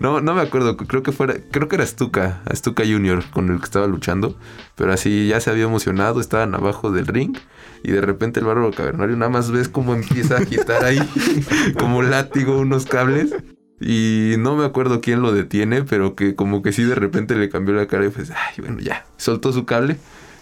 No, 0.01 0.21
no 0.21 0.35
me 0.35 0.41
acuerdo, 0.41 0.77
creo 0.77 1.03
que 1.03 1.13
fuera, 1.13 1.37
creo 1.51 1.69
que 1.69 1.77
era 1.77 1.87
Stuka, 1.87 2.43
Stuka 2.53 2.85
Junior 2.85 3.23
con 3.31 3.51
el 3.51 3.59
que 3.59 3.65
estaba 3.65 3.87
luchando, 3.87 4.37
pero 4.75 4.93
así 4.93 5.29
ya 5.29 5.41
se 5.41 5.51
había 5.51 5.65
emocionado, 5.65 6.21
estaban 6.21 6.55
abajo 6.55 6.91
del 6.91 7.07
ring 7.07 7.37
y 7.83 7.93
de 7.93 8.01
repente 8.01 8.41
el 8.41 8.47
bárbaro 8.47 8.73
cavernario 8.73 9.17
nada 9.17 9.31
más 9.31 9.51
ves 9.51 9.69
cómo 9.69 9.95
empieza 9.95 10.37
a 10.37 10.41
agitar 10.41 10.85
ahí 10.85 10.99
como 11.79 12.03
látigo 12.03 12.59
unos 12.59 12.87
cables 12.87 13.35
y 13.81 14.35
no 14.39 14.57
me 14.57 14.65
acuerdo 14.65 15.01
quién 15.01 15.23
lo 15.23 15.33
detiene, 15.33 15.83
pero 15.83 16.15
que 16.15 16.35
como 16.35 16.63
que 16.63 16.73
sí 16.73 16.85
de 16.85 16.95
repente 16.95 17.35
le 17.35 17.49
cambió 17.49 17.75
la 17.75 17.87
cara 17.87 18.07
y 18.07 18.11
pues, 18.11 18.31
ay, 18.31 18.55
bueno, 18.59 18.79
ya, 18.79 19.07
soltó 19.17 19.53
su 19.53 19.65
cable, 19.65 19.97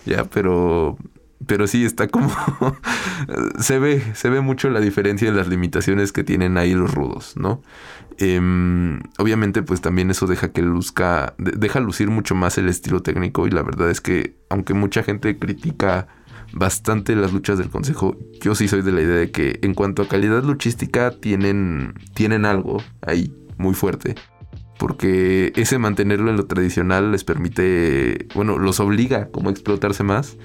ya, 0.05 0.25
pero, 0.25 0.99
pero 1.47 1.69
sí 1.69 1.85
está 1.85 2.09
como, 2.09 2.31
se 3.61 3.79
ve, 3.79 4.03
se 4.15 4.29
ve 4.29 4.41
mucho 4.41 4.71
la 4.71 4.81
diferencia 4.81 5.29
en 5.29 5.37
las 5.37 5.47
limitaciones 5.47 6.11
que 6.13 6.25
tienen 6.25 6.59
ahí 6.59 6.75
los 6.75 6.93
rudos, 6.93 7.37
¿no? 7.37 7.63
Em, 8.21 8.99
obviamente 9.19 9.63
pues 9.63 9.81
también 9.81 10.11
eso 10.11 10.27
deja 10.27 10.51
que 10.51 10.61
luzca, 10.61 11.35
deja 11.39 11.79
lucir 11.79 12.11
mucho 12.11 12.35
más 12.35 12.59
el 12.59 12.69
estilo 12.69 13.01
técnico 13.01 13.47
y 13.47 13.51
la 13.51 13.63
verdad 13.63 13.91
es 13.91 14.01
que 14.01 14.35
aunque 14.51 14.75
mucha 14.75 15.05
gente 15.05 15.39
critica 15.39 16.09
bastante 16.53 17.15
las 17.17 17.33
luchas 17.33 17.59
del 17.59 17.71
consejo. 17.71 18.17
Yo 18.41 18.55
sí 18.55 18.69
soy 18.69 18.83
de 18.83 18.93
la 18.93 19.03
idea 19.03 19.17
de 19.17 19.31
que 19.31 19.59
en 19.63 19.75
cuanto 19.75 20.03
a 20.03 20.09
calidad 20.09 20.43
luchística 20.43 21.11
tienen, 21.11 21.95
tienen 22.15 22.45
algo 22.45 22.79
ahí 23.03 23.33
muy 23.57 23.75
fuerte. 23.75 24.15
Porque 24.79 25.53
ese 25.57 25.79
mantenerlo 25.79 26.31
en 26.31 26.37
lo 26.37 26.47
tradicional 26.47 27.11
les 27.11 27.25
permite, 27.25 28.29
bueno, 28.35 28.59
los 28.59 28.79
obliga 28.79 29.29
como 29.31 29.49
a 29.49 29.53
explotarse 29.53 30.05
más. 30.05 30.37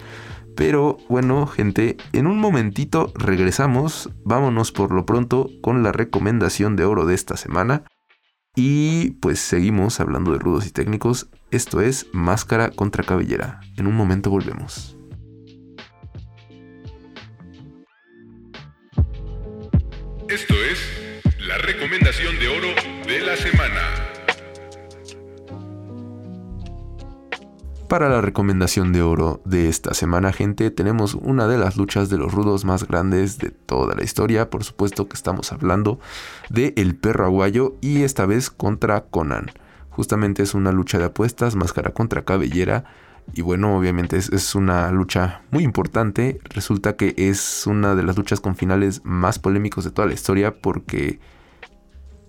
Pero 0.56 0.98
bueno, 1.10 1.46
gente, 1.48 1.98
en 2.14 2.28
un 2.28 2.40
momentito 2.40 3.12
regresamos. 3.16 4.10
Vámonos 4.24 4.72
por 4.72 4.92
lo 4.92 5.06
pronto 5.06 5.50
con 5.62 5.84
la 5.84 5.92
recomendación 5.92 6.76
de 6.76 6.86
oro 6.86 7.06
de 7.06 7.16
esta 7.16 7.38
semana. 7.38 7.84
Y 8.56 9.12
pues 9.22 9.40
seguimos 9.40 10.00
hablando 10.00 10.32
de 10.32 10.40
rudos 10.40 10.68
y 10.68 10.72
técnicos. 10.72 11.30
Esto 11.52 11.82
es 11.82 12.08
Máscara 12.14 12.70
contra 12.70 13.04
Cabellera. 13.04 13.62
En 13.78 13.88
un 13.88 13.96
momento 13.96 14.30
volvemos. 14.30 14.98
Esto 20.34 20.56
es 20.56 20.80
la 21.48 21.60
recomendación 21.60 22.40
de 22.40 22.48
oro 22.48 22.68
de 23.06 23.22
la 23.22 23.38
semana. 23.38 23.82
Para 27.88 28.10
la 28.10 28.20
recomendación 28.20 28.94
de 28.94 29.04
oro 29.04 29.44
de 29.46 29.70
esta 29.70 29.94
semana, 29.94 30.34
gente, 30.34 30.72
tenemos 30.72 31.14
una 31.14 31.48
de 31.48 31.60
las 31.60 31.78
luchas 31.78 32.10
de 32.10 32.18
los 32.18 32.34
rudos 32.34 32.66
más 32.66 32.88
grandes 32.88 33.38
de 33.38 33.52
toda 33.52 33.94
la 33.94 34.04
historia. 34.04 34.50
Por 34.50 34.64
supuesto 34.64 35.08
que 35.08 35.14
estamos 35.14 35.52
hablando 35.52 36.00
de 36.50 36.74
El 36.78 36.96
Perro 36.96 37.26
Aguayo 37.26 37.76
y 37.80 38.02
esta 38.02 38.26
vez 38.26 38.50
contra 38.50 39.02
Conan. 39.02 39.52
Justamente 39.92 40.42
es 40.42 40.56
una 40.56 40.72
lucha 40.72 40.98
de 40.98 41.06
apuestas, 41.06 41.56
máscara 41.56 41.94
contra 41.94 42.26
cabellera 42.26 42.86
y 43.34 43.42
bueno, 43.42 43.78
obviamente 43.78 44.18
es, 44.18 44.56
una 44.56 44.92
lucha 44.92 45.42
muy 45.52 45.64
importante. 45.64 46.40
Resulta 46.50 46.96
que 46.96 47.14
es 47.18 47.66
una 47.66 47.96
de 47.96 48.04
las 48.04 48.18
luchas 48.18 48.40
con 48.40 48.56
finales 48.56 49.02
más 49.04 49.40
polémicos 49.40 49.84
de 49.84 49.92
toda 49.92 50.08
la 50.08 50.14
historia 50.14 50.54
porque 50.54 51.20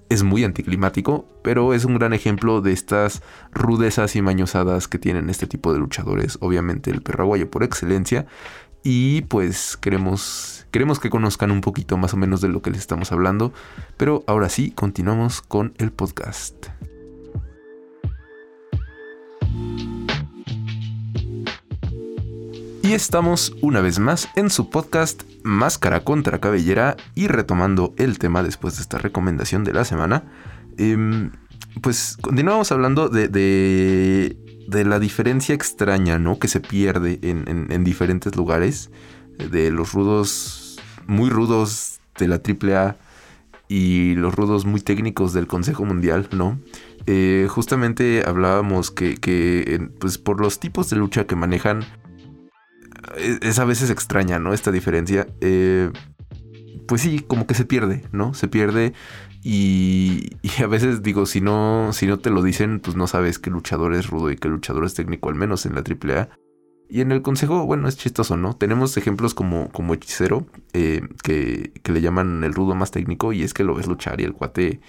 es 0.09 0.23
muy 0.23 0.45
anticlimático, 0.45 1.27
pero 1.43 1.75
es 1.75 1.85
un 1.85 1.95
gran 1.95 2.13
ejemplo 2.13 2.61
de 2.61 2.73
estas 2.73 3.23
rudezas 3.53 4.17
y 4.17 4.23
mañosadas 4.23 4.89
que 4.89 4.99
tienen 4.99 5.29
este 5.29 5.47
tipo 5.47 5.73
de 5.73 5.79
luchadores. 5.79 6.39
Obviamente 6.41 6.91
el 6.91 7.03
perraguayo 7.03 7.51
por 7.51 7.65
excelencia. 7.65 8.27
Y 8.83 9.23
pues 9.23 9.79
queremos, 9.79 10.67
queremos 10.71 11.01
que 11.01 11.09
conozcan 11.11 11.51
un 11.51 11.63
poquito 11.63 11.97
más 11.97 12.13
o 12.13 12.19
menos 12.19 12.43
de 12.43 12.49
lo 12.49 12.61
que 12.63 12.71
les 12.71 12.81
estamos 12.81 13.13
hablando. 13.13 13.53
Pero 13.97 14.25
ahora 14.27 14.49
sí, 14.49 14.71
continuamos 14.71 15.43
con 15.43 15.75
el 15.79 15.91
podcast. 15.91 16.69
Y 22.85 22.93
estamos 22.93 23.57
una 23.63 23.81
vez 23.81 23.99
más 23.99 24.29
en 24.37 24.51
su 24.51 24.69
podcast 24.69 25.23
Máscara 25.43 26.05
contra 26.05 26.39
Cabellera 26.39 26.99
y 27.15 27.29
retomando 27.29 27.95
el 27.97 28.19
tema 28.19 28.43
después 28.43 28.77
de 28.77 28.83
esta 28.83 28.99
recomendación 28.99 29.65
de 29.65 29.73
la 29.73 29.87
semana. 29.87 30.25
Em, 30.77 31.31
pues 31.81 32.19
continuamos 32.21 32.73
hablando 32.73 33.09
de, 33.09 33.29
de, 33.29 34.85
la 34.85 34.99
diferencia 34.99 35.55
extraña 35.55 36.19
¿no? 36.19 36.39
que 36.39 36.47
se 36.47 36.61
pierde 36.61 37.21
en, 37.23 37.69
en, 37.71 37.85
diferentes 37.85 38.37
lugares. 38.37 38.91
De 39.39 39.71
los 39.71 39.95
rudos, 39.95 40.79
muy 41.07 41.31
rudos 41.31 42.01
de 42.19 42.29
la 42.29 42.37
AAA 42.37 42.97
y 43.67 44.15
los 44.15 44.35
rudos 44.35 44.67
muy 44.67 44.83
técnicos 44.83 45.33
del 45.33 45.47
Consejo 45.47 45.87
Mundial, 45.87 46.29
¿no? 46.33 46.59
Eh, 47.07 47.47
justamente 47.49 48.25
hablábamos 48.27 48.91
que, 48.91 49.17
que 49.17 49.89
pues 49.99 50.19
por 50.19 50.39
los 50.39 50.61
tipos 50.61 50.91
de 50.91 50.97
lucha 50.97 51.27
que 51.27 51.35
manejan, 51.35 51.85
es 53.17 53.59
a 53.59 53.65
veces 53.65 53.91
extraña, 53.91 54.39
¿no? 54.39 54.53
Esta 54.53 54.71
diferencia. 54.71 55.27
Eh, 55.41 55.91
pues 56.87 57.03
sí, 57.03 57.21
como 57.21 57.47
que 57.47 57.55
se 57.55 57.65
pierde, 57.65 58.05
¿no? 58.13 58.35
Se 58.35 58.49
pierde 58.49 58.93
y, 59.47 60.31
a 60.63 60.67
veces 60.67 61.03
digo, 61.03 61.27
si 61.27 61.43
no, 61.43 61.91
si 61.93 62.07
no 62.07 62.19
te 62.19 62.31
lo 62.31 62.43
dicen, 62.43 62.81
pues 62.81 62.97
no 62.97 63.07
sabes 63.07 63.39
qué 63.39 63.51
luchador 63.51 63.95
es 63.95 64.09
rudo 64.09 64.31
y 64.31 64.37
qué 64.37 64.49
luchador 64.49 64.87
es 64.87 64.95
técnico, 64.95 65.29
al 65.29 65.35
menos 65.35 65.67
en 65.67 65.75
la 65.75 65.83
AAA. 65.83 66.31
Y 66.89 67.03
en 67.03 67.13
el 67.13 67.21
consejo, 67.21 67.67
bueno, 67.67 67.87
es 67.87 67.99
chistoso, 67.99 68.39
¿no? 68.39 68.57
Tenemos 68.57 68.97
ejemplos 68.97 69.35
como, 69.35 69.71
como 69.71 69.93
Hechicero, 69.93 70.47
eh, 70.73 71.03
que, 71.23 71.73
que, 71.83 71.93
le 71.93 72.01
llaman 72.01 72.43
el 72.43 72.55
rudo 72.55 72.75
más 72.75 72.91
técnico, 72.91 73.35
y 73.35 73.43
es 73.43 73.53
que 73.53 73.65
lo 73.65 73.75
ves 73.75 73.87
luchar 73.87 74.21
y 74.21 74.25
el 74.25 74.33
cuate, 74.33 74.81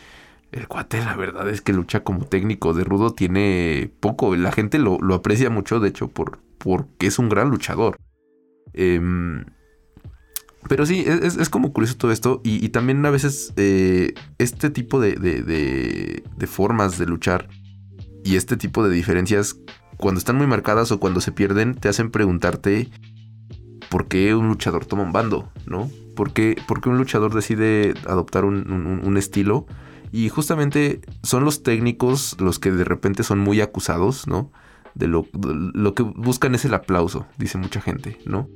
el 0.54 0.68
cuate, 0.70 1.00
la 1.00 1.18
verdad 1.18 1.50
es 1.50 1.62
que 1.62 1.74
lucha 1.74 2.04
como 2.04 2.26
técnico 2.26 2.74
de 2.74 2.86
rudo 2.86 3.12
tiene 3.14 3.92
poco. 4.00 4.36
La 4.38 4.54
gente 4.54 4.80
lo, 4.80 5.00
lo 5.00 5.16
aprecia 5.16 5.50
mucho, 5.50 5.82
de 5.82 5.90
hecho, 5.90 6.10
por, 6.10 6.40
porque 6.60 7.08
es 7.08 7.20
un 7.20 7.28
gran 7.28 7.50
luchador. 7.50 7.98
Em, 8.76 9.46
pero 10.68 10.86
sí, 10.86 11.04
es, 11.08 11.50
como 11.50 11.74
curioso 11.74 11.96
todo 11.98 12.12
esto. 12.12 12.42
Y, 12.44 12.70
también 12.70 13.06
a 13.06 13.10
veces 13.12 13.54
eh, 13.56 14.14
este 14.38 14.70
tipo 14.70 15.00
de, 15.00 15.16
de, 15.16 16.48
formas 16.48 16.98
de 16.98 17.06
luchar 17.06 17.48
y 18.24 18.36
este 18.36 18.58
tipo 18.58 18.88
de 18.88 18.94
diferencias 18.94 19.58
cuando 19.98 20.18
están 20.20 20.38
muy 20.38 20.48
marcadas 20.48 20.92
o 20.92 21.00
cuando 21.00 21.22
se 21.22 21.32
pierden, 21.32 21.76
te 21.76 21.88
hacen 21.90 22.12
preguntarte 22.12 22.90
por 23.90 24.08
qué 24.08 24.36
un 24.36 24.48
luchador 24.48 24.86
toma 24.86 25.04
un 25.04 25.12
bando, 25.12 25.52
¿no? 25.68 25.90
¿Por 26.16 26.34
qué, 26.34 26.56
por 26.68 26.82
qué 26.82 26.90
un 26.90 26.98
luchador 26.98 27.34
decide 27.34 27.94
adoptar 28.08 28.46
un, 28.46 28.72
un- 28.72 29.02
un 29.06 29.18
estilo? 29.18 29.68
Y 30.12 30.30
justamente 30.30 31.02
son 31.24 31.44
los 31.46 31.62
técnicos 31.62 32.38
los 32.40 32.58
que 32.58 32.72
de 32.72 32.84
repente 32.86 33.24
son 33.24 33.40
muy 33.40 33.62
acusados, 33.62 34.28
¿no? 34.28 34.52
De 34.96 35.08
lo, 35.08 35.28
de 35.34 35.72
lo 35.74 35.94
que 35.94 36.04
buscan 36.04 36.56
es 36.56 36.66
el 36.66 36.74
aplauso, 36.74 37.28
dice 37.38 37.58
mucha 37.58 37.82
gente, 37.82 38.18
¿no? 38.26 38.50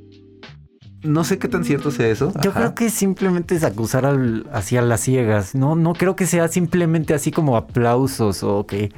No 1.03 1.23
sé 1.23 1.37
qué 1.39 1.47
tan 1.47 1.63
cierto 1.63 1.91
sea 1.91 2.07
eso. 2.09 2.33
Yo 2.43 2.49
Ajá. 2.51 2.59
creo 2.59 2.75
que 2.75 2.89
simplemente 2.89 3.55
es 3.55 3.63
acusar 3.63 4.05
al, 4.05 4.47
hacia 4.51 4.81
las 4.81 4.99
ciegas. 5.01 5.55
No, 5.55 5.75
no 5.75 5.93
creo 5.93 6.15
que 6.15 6.25
sea 6.25 6.47
simplemente 6.49 7.13
así 7.13 7.31
como 7.31 7.55
aplausos 7.55 8.43
o 8.43 8.65
que. 8.65 8.91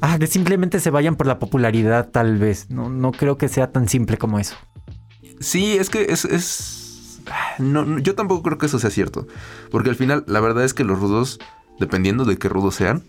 Ah, 0.00 0.18
que 0.18 0.26
simplemente 0.26 0.80
se 0.80 0.90
vayan 0.90 1.16
por 1.16 1.26
la 1.26 1.38
popularidad, 1.38 2.08
tal 2.10 2.38
vez. 2.38 2.70
No, 2.70 2.88
no 2.88 3.12
creo 3.12 3.36
que 3.36 3.48
sea 3.48 3.72
tan 3.72 3.88
simple 3.88 4.16
como 4.16 4.38
eso. 4.38 4.56
Sí, 5.40 5.76
es 5.76 5.90
que 5.90 6.06
es. 6.10 6.24
es- 6.24 7.20
No, 7.58 7.84
no, 7.84 7.98
yo 7.98 8.14
tampoco 8.14 8.42
creo 8.42 8.56
que 8.58 8.66
eso 8.66 8.78
sea 8.78 8.90
cierto. 8.90 9.26
Porque 9.70 9.90
al 9.90 9.96
final, 9.96 10.24
la 10.26 10.40
verdad 10.40 10.64
es 10.64 10.72
que 10.72 10.84
los 10.84 10.98
rudos, 10.98 11.38
dependiendo 11.78 12.24
de 12.24 12.38
qué 12.38 12.48
rudos 12.48 12.76
sean, 12.76 13.02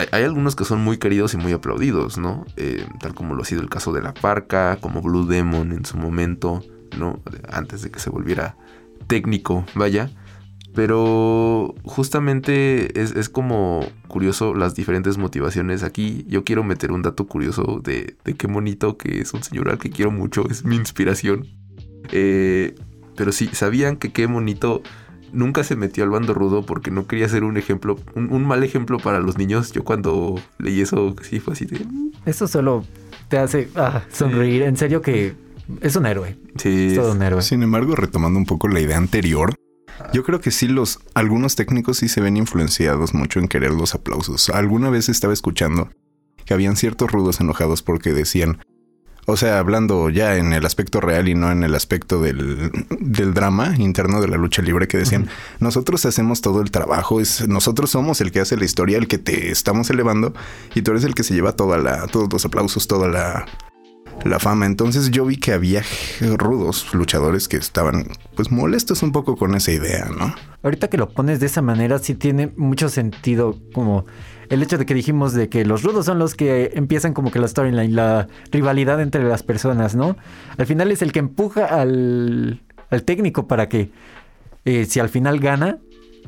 hay- 0.00 0.08
hay 0.10 0.24
algunos 0.24 0.56
que 0.56 0.64
son 0.64 0.80
muy 0.82 0.98
queridos 0.98 1.32
y 1.34 1.36
muy 1.36 1.52
aplaudidos, 1.52 2.18
¿no? 2.18 2.44
Eh, 2.56 2.84
tal 3.00 3.14
como 3.14 3.34
lo 3.34 3.42
ha 3.42 3.46
sido 3.46 3.60
el 3.60 3.68
caso 3.68 3.92
de 3.92 4.02
La 4.02 4.14
Parca, 4.14 4.78
como 4.80 5.00
Blue 5.00 5.26
Demon 5.26 5.70
en 5.72 5.84
su 5.84 5.96
momento, 5.96 6.64
¿no? 6.98 7.20
Antes 7.50 7.82
de 7.82 7.90
que 7.90 7.98
se 8.00 8.10
volviera 8.10 8.56
técnico, 9.06 9.64
vaya. 9.74 10.10
Pero 10.74 11.74
justamente 11.84 13.00
es, 13.00 13.12
es 13.12 13.28
como 13.28 13.86
curioso 14.08 14.54
las 14.54 14.74
diferentes 14.74 15.18
motivaciones. 15.18 15.84
Aquí 15.84 16.24
yo 16.28 16.42
quiero 16.42 16.64
meter 16.64 16.90
un 16.90 17.02
dato 17.02 17.26
curioso 17.28 17.80
de, 17.84 18.16
de 18.24 18.34
qué 18.34 18.48
bonito 18.48 18.96
que 18.98 19.20
es 19.20 19.32
un 19.34 19.42
señor 19.44 19.70
al 19.70 19.78
que 19.78 19.90
quiero 19.90 20.10
mucho, 20.10 20.48
es 20.50 20.64
mi 20.64 20.74
inspiración. 20.76 21.46
Eh, 22.10 22.74
pero 23.16 23.30
sí, 23.30 23.48
sabían 23.52 23.96
que 23.96 24.12
qué 24.12 24.26
bonito 24.26 24.82
nunca 25.32 25.62
se 25.62 25.76
metió 25.76 26.02
al 26.02 26.10
bando 26.10 26.34
rudo 26.34 26.66
porque 26.66 26.90
no 26.90 27.06
quería 27.06 27.28
ser 27.28 27.44
un 27.44 27.56
ejemplo, 27.56 27.96
un, 28.16 28.32
un 28.32 28.44
mal 28.44 28.64
ejemplo 28.64 28.98
para 28.98 29.20
los 29.20 29.38
niños. 29.38 29.70
Yo 29.72 29.84
cuando 29.84 30.40
leí 30.58 30.80
eso, 30.80 31.14
sí 31.22 31.38
fue 31.38 31.52
así 31.52 31.66
de... 31.66 31.84
"Mm, 31.84 32.10
Eso 32.26 32.48
solo 32.48 32.84
te 33.28 33.38
hace 33.38 33.68
ah, 33.76 34.02
sonreír. 34.12 34.62
En 34.62 34.76
serio 34.76 35.02
que 35.02 35.34
es 35.80 35.96
un 35.96 36.06
héroe. 36.06 36.36
Sí, 36.56 36.88
Es 36.90 36.94
todo 36.94 37.12
un 37.12 37.22
héroe. 37.22 37.42
Sin 37.42 37.62
embargo, 37.62 37.94
retomando 37.94 38.38
un 38.38 38.46
poco 38.46 38.68
la 38.68 38.80
idea 38.80 38.96
anterior, 38.96 39.54
yo 40.12 40.24
creo 40.24 40.40
que 40.40 40.50
sí 40.50 40.68
los 40.68 41.00
algunos 41.14 41.56
técnicos 41.56 41.98
sí 41.98 42.08
se 42.08 42.20
ven 42.20 42.36
influenciados 42.36 43.14
mucho 43.14 43.40
en 43.40 43.48
querer 43.48 43.72
los 43.72 43.94
aplausos. 43.94 44.50
Alguna 44.50 44.90
vez 44.90 45.08
estaba 45.08 45.32
escuchando 45.32 45.90
que 46.44 46.54
habían 46.54 46.76
ciertos 46.76 47.10
rudos 47.10 47.40
enojados 47.40 47.82
porque 47.82 48.12
decían, 48.12 48.58
o 49.26 49.36
sea, 49.38 49.58
hablando 49.58 50.10
ya 50.10 50.36
en 50.36 50.52
el 50.52 50.66
aspecto 50.66 51.00
real 51.00 51.28
y 51.28 51.34
no 51.34 51.50
en 51.50 51.62
el 51.64 51.74
aspecto 51.74 52.20
del, 52.20 52.70
del 53.00 53.32
drama 53.32 53.74
interno 53.78 54.20
de 54.20 54.28
la 54.28 54.36
lucha 54.36 54.60
libre, 54.60 54.86
que 54.86 54.98
decían, 54.98 55.28
nosotros 55.60 56.04
hacemos 56.04 56.42
todo 56.42 56.60
el 56.60 56.70
trabajo, 56.70 57.20
es, 57.20 57.48
nosotros 57.48 57.90
somos 57.90 58.20
el 58.20 58.32
que 58.32 58.40
hace 58.40 58.58
la 58.58 58.66
historia, 58.66 58.98
el 58.98 59.08
que 59.08 59.16
te 59.16 59.50
estamos 59.50 59.88
elevando, 59.88 60.34
y 60.74 60.82
tú 60.82 60.90
eres 60.90 61.04
el 61.04 61.14
que 61.14 61.22
se 61.22 61.32
lleva 61.32 61.56
toda 61.56 61.78
la, 61.78 62.06
todos 62.08 62.30
los 62.30 62.44
aplausos, 62.44 62.86
toda 62.86 63.08
la, 63.08 63.46
la 64.24 64.38
fama. 64.38 64.66
Entonces 64.66 65.10
yo 65.10 65.24
vi 65.24 65.36
que 65.36 65.52
había 65.52 65.82
rudos 66.20 66.92
luchadores 66.94 67.48
que 67.48 67.56
estaban 67.56 68.06
pues 68.36 68.50
molestos 68.50 69.02
un 69.02 69.12
poco 69.12 69.36
con 69.36 69.54
esa 69.54 69.72
idea, 69.72 70.08
¿no? 70.16 70.34
Ahorita 70.62 70.88
que 70.88 70.96
lo 70.96 71.10
pones 71.10 71.40
de 71.40 71.46
esa 71.46 71.62
manera, 71.62 71.98
sí 71.98 72.14
tiene 72.14 72.52
mucho 72.56 72.88
sentido 72.88 73.58
como 73.72 74.06
el 74.48 74.62
hecho 74.62 74.78
de 74.78 74.86
que 74.86 74.94
dijimos 74.94 75.32
de 75.32 75.48
que 75.48 75.64
los 75.64 75.82
rudos 75.82 76.06
son 76.06 76.18
los 76.18 76.34
que 76.34 76.72
empiezan 76.74 77.14
como 77.14 77.30
que 77.30 77.38
la 77.38 77.48
storyline, 77.48 77.94
la 77.94 78.28
rivalidad 78.50 79.00
entre 79.00 79.24
las 79.24 79.42
personas, 79.42 79.94
¿no? 79.94 80.16
Al 80.56 80.66
final 80.66 80.90
es 80.90 81.02
el 81.02 81.12
que 81.12 81.18
empuja 81.18 81.66
al, 81.66 82.62
al 82.90 83.02
técnico 83.02 83.46
para 83.46 83.68
que 83.68 83.90
eh, 84.64 84.86
si 84.86 85.00
al 85.00 85.08
final 85.08 85.40
gana, 85.40 85.78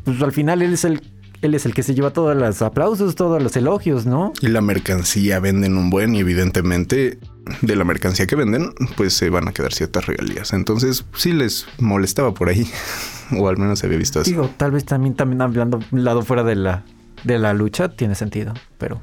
pues 0.05 0.23
al 0.23 0.33
final 0.33 0.63
él 0.63 0.75
es 0.75 0.85
el 0.85 1.01
él 1.47 1.55
es 1.55 1.65
el 1.67 1.75
que 1.75 1.83
se 1.83 1.95
lleva 1.95 2.11
todos 2.13 2.37
los 2.37 2.61
aplausos, 2.63 3.15
todos 3.15 3.43
los 3.43 3.57
elogios, 3.57 4.05
¿no? 4.07 4.33
Y 4.43 4.49
la 4.49 4.61
mercancía 4.61 5.41
venden 5.41 5.77
un 5.79 5.89
buen 5.91 6.15
y 6.15 6.21
evidentemente 6.21 7.19
de 7.63 7.77
la 7.77 7.85
mercancía 7.85 8.27
que 8.27 8.37
venden 8.37 8.73
pues 8.97 9.15
se 9.15 9.31
van 9.31 9.49
a 9.49 9.53
quedar 9.53 9.73
ciertas 9.73 10.07
regalías. 10.07 10.53
Entonces 10.53 11.05
sí 11.17 11.33
les 11.33 11.67
molestaba 11.79 12.35
por 12.35 12.49
ahí 12.49 12.69
o 13.39 13.49
al 13.49 13.57
menos 13.57 13.79
se 13.79 13.87
había 13.87 13.99
visto 13.99 14.21
así. 14.21 14.33
Digo, 14.33 14.51
tal 14.57 14.73
vez 14.73 14.85
también 14.85 15.15
también 15.15 15.41
hablando 15.43 15.81
un 15.91 16.05
lado 16.05 16.23
fuera 16.23 16.45
de 16.45 16.57
la 16.57 16.85
de 17.25 17.39
la 17.39 17.55
lucha 17.55 17.89
tiene 17.89 18.15
sentido, 18.15 18.53
pero 18.79 19.01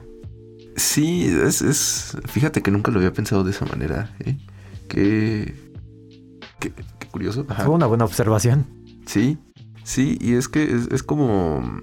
Sí, 0.75 1.25
es, 1.25 1.61
es- 1.61 2.17
Fíjate 2.25 2.61
que 2.63 2.71
nunca 2.71 2.91
lo 2.91 2.97
había 2.97 3.13
pensado 3.13 3.43
de 3.43 3.51
esa 3.51 3.65
manera. 3.65 4.15
¿eh? 4.25 4.37
Qué, 4.87 5.53
qué, 6.59 6.71
qué 6.99 7.07
curioso. 7.09 7.45
Ajá. 7.47 7.63
fue 7.65 7.75
una 7.75 7.85
buena 7.85 8.05
observación. 8.05 8.65
Sí, 9.05 9.37
sí, 9.83 10.17
y 10.19 10.33
es 10.33 10.47
que 10.47 10.63
es, 10.63 10.87
es 10.91 11.03
como. 11.03 11.79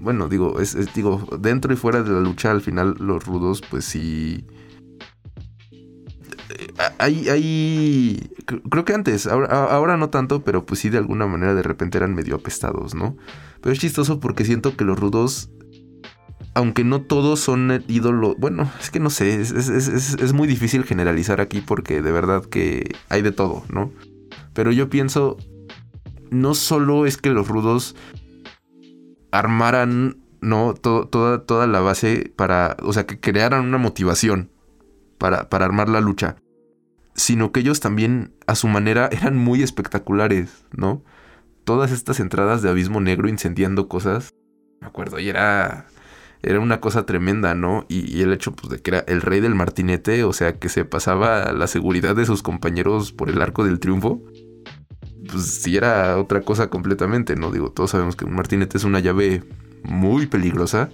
Bueno, 0.00 0.28
digo, 0.28 0.60
es, 0.60 0.76
digo, 0.94 1.26
dentro 1.40 1.72
y 1.72 1.76
fuera 1.76 2.02
de 2.02 2.10
la 2.10 2.20
lucha, 2.20 2.50
al 2.50 2.60
final 2.60 2.94
los 2.98 3.24
rudos, 3.24 3.62
pues 3.68 3.84
sí. 3.84 4.44
Eh, 6.50 6.68
Hay, 6.98 7.28
hay. 7.28 8.30
cre- 8.46 8.62
Creo 8.70 8.84
que 8.84 8.94
antes, 8.94 9.26
ahora, 9.26 9.64
ahora 9.64 9.96
no 9.96 10.10
tanto, 10.10 10.42
pero 10.44 10.64
pues 10.64 10.80
sí, 10.80 10.88
de 10.88 10.98
alguna 10.98 11.26
manera 11.26 11.54
de 11.54 11.62
repente 11.62 11.98
eran 11.98 12.14
medio 12.14 12.36
apestados, 12.36 12.94
¿no? 12.94 13.16
Pero 13.60 13.72
es 13.72 13.78
chistoso 13.78 14.20
porque 14.20 14.44
siento 14.44 14.76
que 14.76 14.84
los 14.84 14.98
rudos. 14.98 15.50
Aunque 16.54 16.82
no 16.82 17.02
todos 17.02 17.38
son 17.40 17.84
ídolos. 17.88 18.34
Bueno, 18.38 18.70
es 18.80 18.90
que 18.90 18.98
no 19.00 19.10
sé. 19.10 19.40
Es- 19.40 19.52
es- 19.52 19.68
es- 19.68 20.14
es 20.14 20.32
muy 20.32 20.48
difícil 20.48 20.84
generalizar 20.84 21.40
aquí 21.40 21.60
porque 21.60 22.02
de 22.02 22.10
verdad 22.12 22.44
que 22.44 22.94
hay 23.08 23.22
de 23.22 23.30
todo, 23.32 23.62
¿no? 23.68 23.92
Pero 24.54 24.72
yo 24.72 24.88
pienso 24.88 25.36
no 26.30 26.54
solo 26.54 27.06
es 27.06 27.16
que 27.16 27.30
los 27.30 27.48
rudos 27.48 27.94
armaran, 29.30 30.18
¿no? 30.40 30.74
To- 30.74 31.08
toda, 31.08 31.44
toda 31.44 31.66
la 31.66 31.80
base 31.80 32.32
para, 32.36 32.76
o 32.82 32.92
sea, 32.92 33.06
que 33.06 33.20
crearan 33.20 33.64
una 33.64 33.78
motivación 33.78 34.50
para, 35.18 35.48
para 35.48 35.64
armar 35.64 35.88
la 35.88 36.00
lucha, 36.00 36.36
sino 37.14 37.52
que 37.52 37.60
ellos 37.60 37.80
también, 37.80 38.34
a 38.46 38.54
su 38.54 38.68
manera, 38.68 39.08
eran 39.12 39.36
muy 39.36 39.62
espectaculares, 39.62 40.64
¿no? 40.72 41.02
Todas 41.64 41.90
estas 41.92 42.20
entradas 42.20 42.62
de 42.62 42.70
abismo 42.70 43.00
negro 43.00 43.28
incendiando 43.28 43.88
cosas, 43.88 44.34
me 44.80 44.86
acuerdo, 44.88 45.18
y 45.18 45.28
era... 45.28 45.86
Era 46.40 46.60
una 46.60 46.80
cosa 46.80 47.04
tremenda, 47.04 47.56
¿no? 47.56 47.84
Y, 47.88 48.16
y 48.16 48.22
el 48.22 48.32
hecho 48.32 48.52
pues, 48.52 48.68
de 48.70 48.78
que 48.78 48.90
era 48.92 49.00
el 49.08 49.22
rey 49.22 49.40
del 49.40 49.56
martinete, 49.56 50.22
o 50.22 50.32
sea, 50.32 50.52
que 50.52 50.68
se 50.68 50.84
pasaba 50.84 51.52
la 51.52 51.66
seguridad 51.66 52.14
de 52.14 52.24
sus 52.26 52.44
compañeros 52.44 53.10
por 53.12 53.28
el 53.28 53.42
arco 53.42 53.64
del 53.64 53.80
triunfo 53.80 54.22
pues 55.30 55.44
sí 55.44 55.76
era 55.76 56.18
otra 56.18 56.40
cosa 56.42 56.68
completamente, 56.70 57.36
¿no? 57.36 57.50
Digo, 57.50 57.70
todos 57.70 57.90
sabemos 57.90 58.16
que 58.16 58.24
un 58.24 58.34
martinete 58.34 58.76
es 58.78 58.84
una 58.84 59.00
llave 59.00 59.44
muy 59.84 60.26
peligrosa 60.26 60.90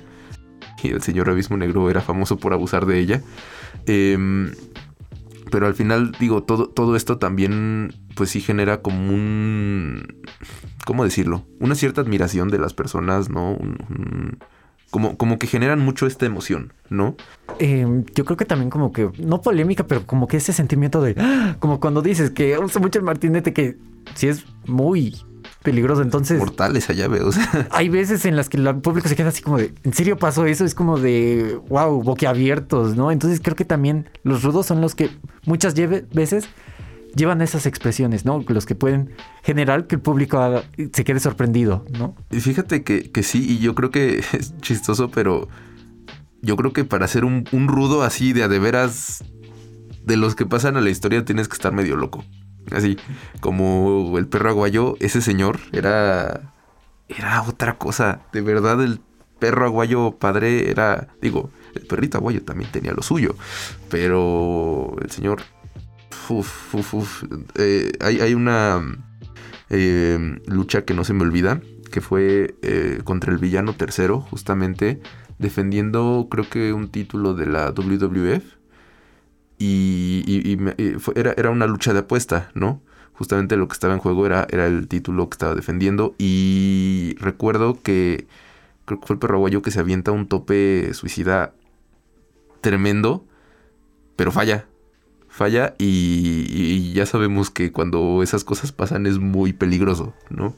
y 0.82 0.88
el 0.88 1.02
señor 1.02 1.30
Abismo 1.30 1.56
Negro 1.56 1.88
era 1.90 2.00
famoso 2.00 2.36
por 2.38 2.52
abusar 2.52 2.86
de 2.86 2.98
ella. 2.98 3.22
Em, 3.86 4.52
pero 5.50 5.66
al 5.66 5.74
final, 5.74 6.12
digo, 6.18 6.42
todo, 6.42 6.68
todo 6.68 6.96
esto 6.96 7.18
también, 7.18 7.94
pues 8.16 8.30
sí 8.30 8.40
genera 8.40 8.82
como 8.82 9.12
un... 9.12 10.22
¿Cómo 10.84 11.04
decirlo? 11.04 11.46
Una 11.60 11.74
cierta 11.74 12.00
admiración 12.02 12.48
de 12.48 12.58
las 12.58 12.74
personas, 12.74 13.30
¿no? 13.30 13.52
Un- 13.52 14.38
como, 14.94 15.16
como 15.16 15.40
que 15.40 15.48
generan 15.48 15.80
mucho 15.80 16.06
esta 16.06 16.24
emoción, 16.24 16.72
¿no? 16.88 17.16
Eh, 17.58 18.04
yo 18.14 18.24
creo 18.24 18.36
que 18.36 18.44
también 18.44 18.70
como 18.70 18.92
que, 18.92 19.10
no 19.18 19.42
polémica, 19.42 19.88
pero 19.88 20.06
como 20.06 20.28
que 20.28 20.36
ese 20.36 20.52
sentimiento 20.52 21.02
de, 21.02 21.16
¡ah! 21.18 21.56
como 21.58 21.80
cuando 21.80 22.00
dices 22.00 22.30
que 22.30 22.56
usa 22.60 22.80
mucho 22.80 23.00
el 23.00 23.04
martinete, 23.04 23.52
que 23.52 23.76
sí 24.14 24.28
es 24.28 24.44
muy 24.68 25.16
peligroso. 25.64 26.00
Entonces, 26.00 26.38
Mortal 26.38 26.76
esa 26.76 26.92
llave, 26.92 27.22
o 27.22 27.32
sea. 27.32 27.66
hay 27.72 27.88
veces 27.88 28.24
en 28.24 28.36
las 28.36 28.48
que 28.48 28.56
el 28.56 28.72
público 28.76 29.08
se 29.08 29.16
queda 29.16 29.30
así 29.30 29.42
como 29.42 29.58
de, 29.58 29.74
¿en 29.82 29.92
serio 29.94 30.16
pasó 30.16 30.46
eso? 30.46 30.64
Es 30.64 30.76
como 30.76 30.96
de, 30.96 31.58
wow, 31.68 32.00
boquiabiertos, 32.00 32.94
¿no? 32.94 33.10
Entonces 33.10 33.40
creo 33.42 33.56
que 33.56 33.64
también 33.64 34.08
los 34.22 34.44
rudos 34.44 34.66
son 34.66 34.80
los 34.80 34.94
que 34.94 35.10
muchas 35.44 35.74
veces 35.74 36.48
llevan 37.14 37.42
esas 37.42 37.66
expresiones, 37.66 38.24
¿no? 38.24 38.44
Los 38.46 38.66
que 38.66 38.74
pueden 38.74 39.10
generar 39.42 39.86
que 39.86 39.96
el 39.96 40.00
público 40.00 40.62
se 40.92 41.04
quede 41.04 41.20
sorprendido, 41.20 41.84
¿no? 41.98 42.14
Y 42.30 42.40
fíjate 42.40 42.82
que, 42.82 43.10
que 43.10 43.22
sí, 43.22 43.44
y 43.48 43.58
yo 43.58 43.74
creo 43.74 43.90
que 43.90 44.18
es 44.32 44.56
chistoso, 44.60 45.10
pero 45.10 45.48
yo 46.42 46.56
creo 46.56 46.72
que 46.72 46.84
para 46.84 47.08
ser 47.08 47.24
un, 47.24 47.48
un 47.52 47.68
rudo 47.68 48.02
así 48.02 48.32
de 48.32 48.42
a 48.42 48.48
de 48.48 48.58
veras, 48.58 49.24
de 50.04 50.16
los 50.16 50.34
que 50.34 50.46
pasan 50.46 50.76
a 50.76 50.80
la 50.80 50.90
historia, 50.90 51.24
tienes 51.24 51.48
que 51.48 51.54
estar 51.54 51.72
medio 51.72 51.96
loco. 51.96 52.24
Así, 52.70 52.98
como 53.40 54.16
el 54.18 54.26
perro 54.26 54.50
aguayo, 54.50 54.96
ese 55.00 55.20
señor 55.20 55.60
era. 55.72 56.52
Era 57.08 57.42
otra 57.42 57.76
cosa. 57.76 58.22
De 58.32 58.40
verdad, 58.40 58.82
el 58.82 59.00
perro 59.38 59.66
aguayo 59.66 60.12
padre 60.12 60.70
era. 60.70 61.08
Digo, 61.20 61.50
el 61.74 61.86
perrito 61.86 62.18
aguayo 62.18 62.42
también 62.42 62.70
tenía 62.70 62.92
lo 62.92 63.02
suyo. 63.02 63.34
Pero 63.90 64.96
el 65.02 65.10
señor. 65.10 65.42
Eh, 67.56 67.92
hay, 68.00 68.34
una 68.34 68.82
eh, 69.70 70.38
lucha 70.46 70.84
que 70.84 70.94
no 70.94 71.04
se 71.04 71.14
me 71.14 71.22
olvida. 71.22 71.60
Que 71.90 72.00
fue 72.00 72.56
eh, 72.62 73.00
contra 73.04 73.32
el 73.32 73.38
villano 73.38 73.74
tercero, 73.74 74.20
justamente. 74.20 75.00
Defendiendo, 75.38 76.28
creo 76.30 76.48
que 76.48 76.72
un 76.72 76.88
título 76.88 77.34
de 77.34 77.46
la 77.46 77.70
WWF. 77.70 78.44
y, 79.58 80.58
era, 81.14 81.34
era, 81.36 81.50
una 81.50 81.66
lucha 81.66 81.92
de 81.92 82.00
apuesta, 82.00 82.50
¿no? 82.54 82.82
Justamente 83.14 83.56
lo 83.56 83.68
que 83.68 83.74
estaba 83.74 83.94
en 83.94 84.00
juego 84.00 84.26
era, 84.26 84.46
era 84.50 84.66
el 84.66 84.88
título 84.88 85.28
que 85.28 85.34
estaba 85.34 85.54
defendiendo 85.54 86.16
y 86.18 87.14
recuerdo 87.20 87.80
que 87.80 88.26
creo 88.84 89.00
que 89.00 89.06
fue 89.06 89.14
el 89.14 89.20
perro 89.20 89.62
que 89.62 89.70
se 89.70 89.80
avienta 89.80 90.10
un 90.10 90.26
tope 90.26 90.92
suicida 90.94 91.54
tremendo, 92.60 93.24
pero 94.16 94.32
falla. 94.32 94.66
Falla 95.34 95.74
y, 95.78 96.92
ya 96.92 97.06
sabemos 97.06 97.50
que 97.50 97.72
cuando 97.72 98.22
esas 98.22 98.44
cosas 98.44 98.70
pasan 98.70 99.04
es 99.04 99.18
muy 99.18 99.52
peligroso, 99.52 100.14
¿no? 100.30 100.54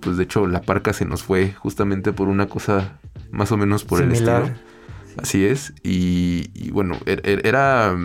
Pues 0.00 0.18
de 0.18 0.24
hecho 0.24 0.46
la 0.46 0.60
parca 0.60 0.92
se 0.92 1.06
nos 1.06 1.22
fue 1.22 1.54
justamente 1.54 2.12
por 2.12 2.28
una 2.28 2.46
cosa 2.46 3.00
más 3.30 3.52
o 3.52 3.56
menos 3.56 3.84
por 3.84 4.02
el 4.02 4.12
estilo. 4.12 4.50
Así 5.16 5.46
es. 5.46 5.72
Y, 5.82 6.70
bueno, 6.72 6.98
er, 7.06 7.22
er, 7.24 7.46
era, 7.46 7.96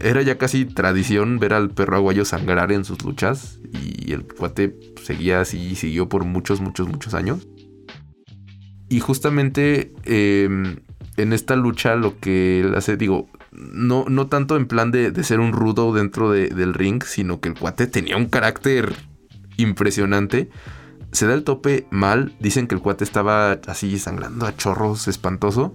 era 0.00 0.22
ya 0.22 0.38
casi 0.38 0.64
tradición 0.64 1.40
ver 1.40 1.54
al 1.54 1.70
perro 1.70 1.96
aguayo 1.96 2.24
sangrar 2.24 2.70
en 2.70 2.84
sus 2.84 3.02
luchas. 3.02 3.58
Y 3.72 4.12
el 4.12 4.24
cuate 4.24 4.78
seguía 5.02 5.40
así, 5.40 5.74
siguió 5.74 6.08
por 6.08 6.24
muchos, 6.24 6.60
muchos, 6.60 6.86
muchos 6.86 7.14
años. 7.14 7.48
Y 8.88 9.00
justamente 9.00 9.92
em, 10.04 10.76
en 11.16 11.32
esta 11.32 11.56
lucha 11.56 11.96
lo 11.96 12.20
que 12.20 12.60
él 12.60 12.76
hace, 12.76 12.96
digo, 12.96 13.28
no, 13.52 14.06
no 14.08 14.26
tanto 14.28 14.56
en 14.56 14.66
plan 14.66 14.90
de, 14.90 15.12
ser 15.22 15.40
un 15.40 15.52
rudo 15.52 15.92
dentro 15.92 16.30
del 16.30 16.74
ring, 16.74 17.02
sino 17.04 17.40
que 17.40 17.50
el 17.50 17.54
cuate 17.58 17.86
tenía 17.86 18.16
un 18.16 18.26
carácter 18.26 18.94
impresionante. 19.56 20.50
Se 21.12 21.26
da 21.26 21.34
el 21.34 21.44
tope 21.44 21.86
mal, 21.90 22.34
dicen 22.40 22.66
que 22.66 22.74
el 22.74 22.80
cuate 22.80 23.04
estaba 23.04 23.52
así 23.66 23.98
sangrando 23.98 24.46
a 24.46 24.56
chorros, 24.56 25.06
espantoso. 25.08 25.74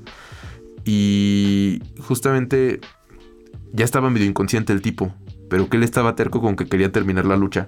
Y 0.85 1.81
justamente 1.99 2.79
ya 3.73 3.85
estaba 3.85 4.09
medio 4.09 4.25
inconsciente 4.25 4.73
el 4.73 4.81
tipo, 4.81 5.13
pero 5.49 5.69
que 5.69 5.77
él 5.77 5.83
estaba 5.83 6.15
terco 6.15 6.41
con 6.41 6.55
que 6.55 6.65
quería 6.65 6.91
terminar 6.91 7.25
la 7.25 7.37
lucha. 7.37 7.67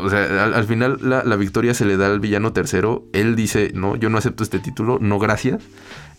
O 0.00 0.08
sea, 0.08 0.44
al, 0.44 0.64
final 0.64 0.98
la, 1.02 1.36
victoria 1.36 1.74
se 1.74 1.84
le 1.84 1.98
da 1.98 2.06
al 2.06 2.20
villano 2.20 2.54
tercero. 2.54 3.04
Él 3.12 3.36
dice, 3.36 3.72
no, 3.74 3.96
yo 3.96 4.08
no 4.08 4.16
acepto 4.16 4.42
este 4.42 4.60
título, 4.60 4.98
no 5.00 5.18
gracias. 5.18 5.62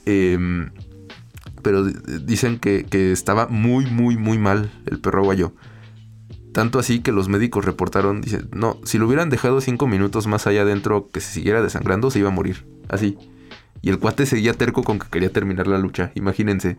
Em, 0.05 0.69
pero 1.61 1.83
dicen 1.83 2.59
que, 2.59 2.85
estaba 3.11 3.47
muy, 3.47 3.85
muy, 3.85 4.17
muy 4.17 4.37
mal 4.37 4.71
el 4.85 4.99
perro 4.99 5.21
aguayo. 5.21 5.53
Tanto 6.53 6.79
así 6.79 7.01
que 7.01 7.11
los 7.11 7.29
médicos 7.29 7.65
reportaron, 7.65 8.21
dicen, 8.21 8.49
no, 8.51 8.79
si 8.83 8.97
lo 8.97 9.07
hubieran 9.07 9.29
dejado 9.29 9.61
cinco 9.61 9.87
minutos 9.87 10.27
más 10.27 10.47
allá 10.47 10.63
adentro 10.63 11.09
que 11.11 11.21
se 11.21 11.31
siguiera 11.31 11.61
desangrando, 11.61 12.09
se 12.09 12.19
iba 12.19 12.29
a 12.29 12.33
morir. 12.33 12.65
Así. 12.89 13.17
Y 13.81 13.89
el 13.89 13.99
cuate 13.99 14.25
seguía 14.25 14.53
terco 14.53 14.83
con 14.83 14.99
que 14.99 15.07
quería 15.09 15.31
terminar 15.31 15.67
la 15.67 15.77
lucha. 15.77 16.11
Imagínense. 16.15 16.77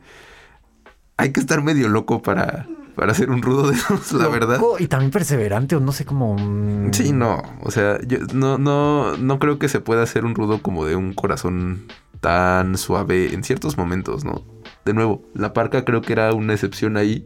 Hay 1.16 1.32
que 1.32 1.40
estar 1.40 1.62
medio 1.62 1.88
loco 1.88 2.20
para, 2.20 2.66
para 2.94 3.14
ser 3.14 3.30
un 3.30 3.42
rudo 3.42 3.70
de 3.70 3.76
esos, 3.76 4.12
la 4.12 4.28
verdad. 4.28 4.60
Y 4.78 4.86
también 4.88 5.10
perseverante, 5.10 5.76
o 5.76 5.80
no 5.80 5.92
sé 5.92 6.04
cómo. 6.04 6.36
Mm. 6.36 6.92
Sí, 6.92 7.12
no. 7.12 7.42
O 7.62 7.70
sea, 7.70 7.98
yo 8.06 8.18
no, 8.34 8.58
no, 8.58 9.16
no 9.16 9.38
creo 9.38 9.58
que 9.58 9.68
se 9.68 9.80
pueda 9.80 10.02
hacer 10.02 10.24
un 10.24 10.34
rudo 10.34 10.60
como 10.60 10.84
de 10.84 10.96
un 10.96 11.14
corazón 11.14 11.86
tan 12.20 12.76
suave 12.76 13.32
en 13.32 13.42
ciertos 13.44 13.78
momentos, 13.78 14.24
¿no? 14.24 14.44
De 14.90 14.94
nuevo, 14.94 15.22
la 15.34 15.52
parca 15.52 15.84
creo 15.84 16.02
que 16.02 16.12
era 16.12 16.34
una 16.34 16.52
excepción 16.52 16.96
ahí, 16.96 17.24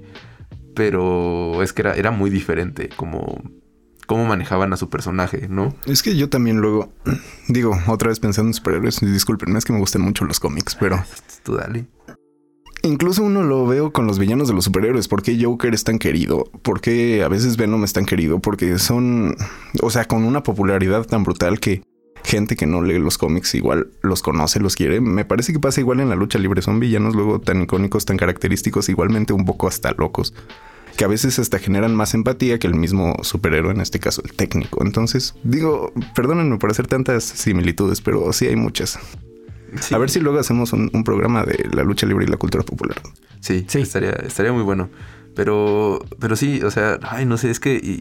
pero 0.74 1.62
es 1.62 1.72
que 1.72 1.80
era, 1.80 1.94
era 1.94 2.10
muy 2.10 2.28
diferente 2.28 2.90
como 2.94 3.40
cómo 4.06 4.26
manejaban 4.26 4.74
a 4.74 4.76
su 4.76 4.90
personaje, 4.90 5.48
¿no? 5.48 5.74
Es 5.86 6.02
que 6.02 6.14
yo 6.14 6.28
también 6.28 6.58
luego, 6.58 6.92
digo, 7.48 7.74
otra 7.86 8.10
vez 8.10 8.20
pensando 8.20 8.50
en 8.50 8.52
superhéroes, 8.52 9.00
disculpen, 9.00 9.56
es 9.56 9.64
que 9.64 9.72
me 9.72 9.78
gustan 9.78 10.02
mucho 10.02 10.26
los 10.26 10.40
cómics, 10.40 10.76
pero... 10.78 11.02
Tú 11.42 11.54
dale. 11.54 11.86
Incluso 12.82 13.22
uno 13.22 13.42
lo 13.42 13.66
veo 13.66 13.94
con 13.94 14.06
los 14.06 14.18
villanos 14.18 14.48
de 14.48 14.52
los 14.52 14.64
superhéroes. 14.64 15.08
¿Por 15.08 15.22
qué 15.22 15.42
Joker 15.42 15.72
es 15.72 15.84
tan 15.84 15.98
querido? 15.98 16.44
¿Por 16.60 16.82
qué 16.82 17.22
a 17.22 17.28
veces 17.28 17.56
Venom 17.56 17.82
es 17.82 17.94
tan 17.94 18.04
querido? 18.04 18.40
Porque 18.40 18.78
son, 18.78 19.36
o 19.80 19.88
sea, 19.88 20.04
con 20.04 20.22
una 20.22 20.42
popularidad 20.42 21.06
tan 21.06 21.24
brutal 21.24 21.60
que 21.60 21.82
gente 22.24 22.56
que 22.56 22.66
no 22.66 22.82
lee 22.82 22.98
los 22.98 23.18
cómics 23.18 23.54
igual 23.54 23.88
los 24.02 24.22
conoce, 24.22 24.58
los 24.60 24.74
quiere. 24.74 25.00
Me 25.00 25.24
parece 25.24 25.52
que 25.52 25.60
pasa 25.60 25.80
igual 25.80 26.00
en 26.00 26.08
la 26.08 26.16
lucha 26.16 26.38
libre. 26.38 26.62
Son 26.62 26.80
villanos 26.80 27.14
luego 27.14 27.40
tan 27.40 27.62
icónicos, 27.62 28.06
tan 28.06 28.16
característicos, 28.16 28.88
igualmente 28.88 29.32
un 29.32 29.44
poco 29.44 29.68
hasta 29.68 29.92
locos 29.92 30.34
que 30.96 31.04
a 31.04 31.08
veces 31.08 31.38
hasta 31.38 31.58
generan 31.58 31.94
más 31.94 32.14
empatía 32.14 32.58
que 32.58 32.66
el 32.66 32.74
mismo 32.74 33.16
superhéroe, 33.22 33.72
en 33.72 33.80
este 33.80 33.98
caso 33.98 34.22
el 34.24 34.32
técnico. 34.32 34.84
Entonces, 34.84 35.34
digo, 35.42 35.92
perdónenme 36.14 36.58
por 36.58 36.70
hacer 36.70 36.86
tantas 36.86 37.24
similitudes, 37.24 38.00
pero 38.00 38.32
sí 38.32 38.46
hay 38.46 38.56
muchas. 38.56 38.98
A 39.90 39.98
ver 39.98 40.08
si 40.08 40.20
luego 40.20 40.38
hacemos 40.38 40.72
un, 40.72 41.04
programa 41.04 41.44
de 41.44 41.68
la 41.72 41.82
lucha 41.82 42.06
libre 42.06 42.24
y 42.26 42.28
la 42.28 42.36
cultura 42.36 42.64
popular. 42.64 42.96
Sí, 43.40 43.64
sí. 43.66 43.80
Estaría, 43.80 44.12
estaría 44.12 44.52
muy 44.52 44.62
bueno. 44.62 44.88
Pero, 45.34 46.04
pero 46.20 46.36
sí, 46.36 46.62
o 46.62 46.70
sea, 46.70 47.00
ay, 47.02 47.26
no 47.26 47.36
sé, 47.38 47.50
es 47.50 47.58
que 47.58 48.00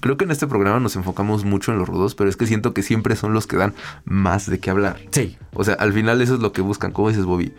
creo 0.00 0.16
que 0.16 0.24
en 0.24 0.30
este 0.30 0.46
programa 0.46 0.80
nos 0.80 0.96
enfocamos 0.96 1.44
mucho 1.44 1.72
en 1.72 1.78
los 1.78 1.88
rudos, 1.88 2.14
pero 2.14 2.30
es 2.30 2.36
que 2.36 2.46
siento 2.46 2.74
que 2.74 2.82
siempre 2.82 3.16
son 3.16 3.32
los 3.32 3.46
que 3.46 3.56
dan 3.56 3.74
más 4.04 4.48
de 4.48 4.58
qué 4.58 4.70
hablar. 4.70 5.00
Sí. 5.10 5.36
O 5.54 5.64
sea, 5.64 5.74
al 5.74 5.92
final 5.92 6.20
eso 6.20 6.34
es 6.34 6.40
lo 6.40 6.52
que 6.52 6.60
buscan. 6.60 6.92
¿Cómo 6.92 7.08
dices, 7.08 7.24
Bobby? 7.24 7.52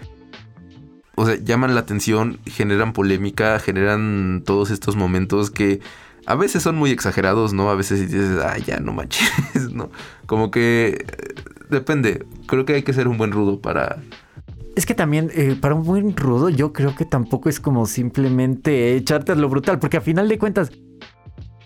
o 1.19 1.25
sea, 1.25 1.35
llaman 1.35 1.75
la 1.75 1.81
atención, 1.81 2.39
generan 2.45 2.93
polémica, 2.93 3.59
generan 3.59 4.41
todos 4.45 4.71
estos 4.71 4.95
momentos 4.95 5.51
que 5.51 5.81
a 6.25 6.35
veces 6.35 6.63
son 6.63 6.77
muy 6.77 6.91
exagerados, 6.91 7.51
¿no? 7.51 7.69
A 7.69 7.75
veces 7.75 7.99
dices, 8.09 8.39
ay, 8.41 8.63
ya 8.65 8.79
no 8.79 8.93
manches, 8.93 9.29
¿no? 9.73 9.91
Como 10.27 10.49
que 10.49 11.05
eh, 11.05 11.33
depende. 11.69 12.25
Creo 12.47 12.63
que 12.63 12.75
hay 12.75 12.83
que 12.83 12.93
ser 12.93 13.09
un 13.09 13.17
buen 13.17 13.33
rudo 13.33 13.59
para. 13.59 14.01
Es 14.79 14.85
que 14.85 14.95
también, 14.95 15.29
eh, 15.33 15.57
para 15.59 15.75
un 15.75 15.83
buen 15.83 16.15
rudo, 16.15 16.47
yo 16.47 16.71
creo 16.71 16.95
que 16.95 17.03
tampoco 17.03 17.49
es 17.49 17.59
como 17.59 17.85
simplemente 17.85 18.95
echarte 18.95 19.35
lo 19.35 19.49
brutal, 19.49 19.77
porque 19.77 19.97
a 19.97 20.01
final 20.01 20.29
de 20.29 20.39
cuentas, 20.39 20.71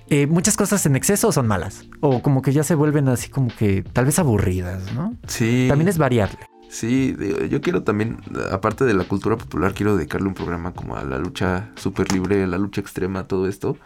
eh, 0.09 0.25
muchas 0.25 0.57
cosas 0.57 0.83
en 0.87 0.95
exceso 0.95 1.31
son 1.31 1.45
malas. 1.45 1.83
O 1.99 2.23
como 2.23 2.41
que 2.41 2.51
ya 2.51 2.63
se 2.63 2.73
vuelven 2.73 3.07
así 3.09 3.29
como 3.29 3.49
que 3.55 3.83
tal 3.83 4.05
vez 4.05 4.17
aburridas, 4.17 4.91
¿no? 4.95 5.15
Sí. 5.27 5.67
También 5.69 5.89
es 5.89 5.99
variarle. 5.99 6.39
Sí, 6.69 7.15
yo 7.51 7.61
quiero 7.61 7.83
también, 7.83 8.17
aparte 8.51 8.83
de 8.83 8.95
la 8.95 9.03
cultura 9.03 9.37
popular, 9.37 9.75
quiero 9.75 9.95
dedicarle 9.95 10.27
un 10.27 10.33
programa 10.33 10.73
como 10.73 10.95
a 10.95 11.03
la 11.03 11.19
lucha 11.19 11.69
súper 11.75 12.11
libre, 12.11 12.41
a 12.41 12.47
la 12.47 12.57
lucha 12.57 12.81
extrema, 12.81 13.27
todo 13.27 13.47
esto, 13.47 13.77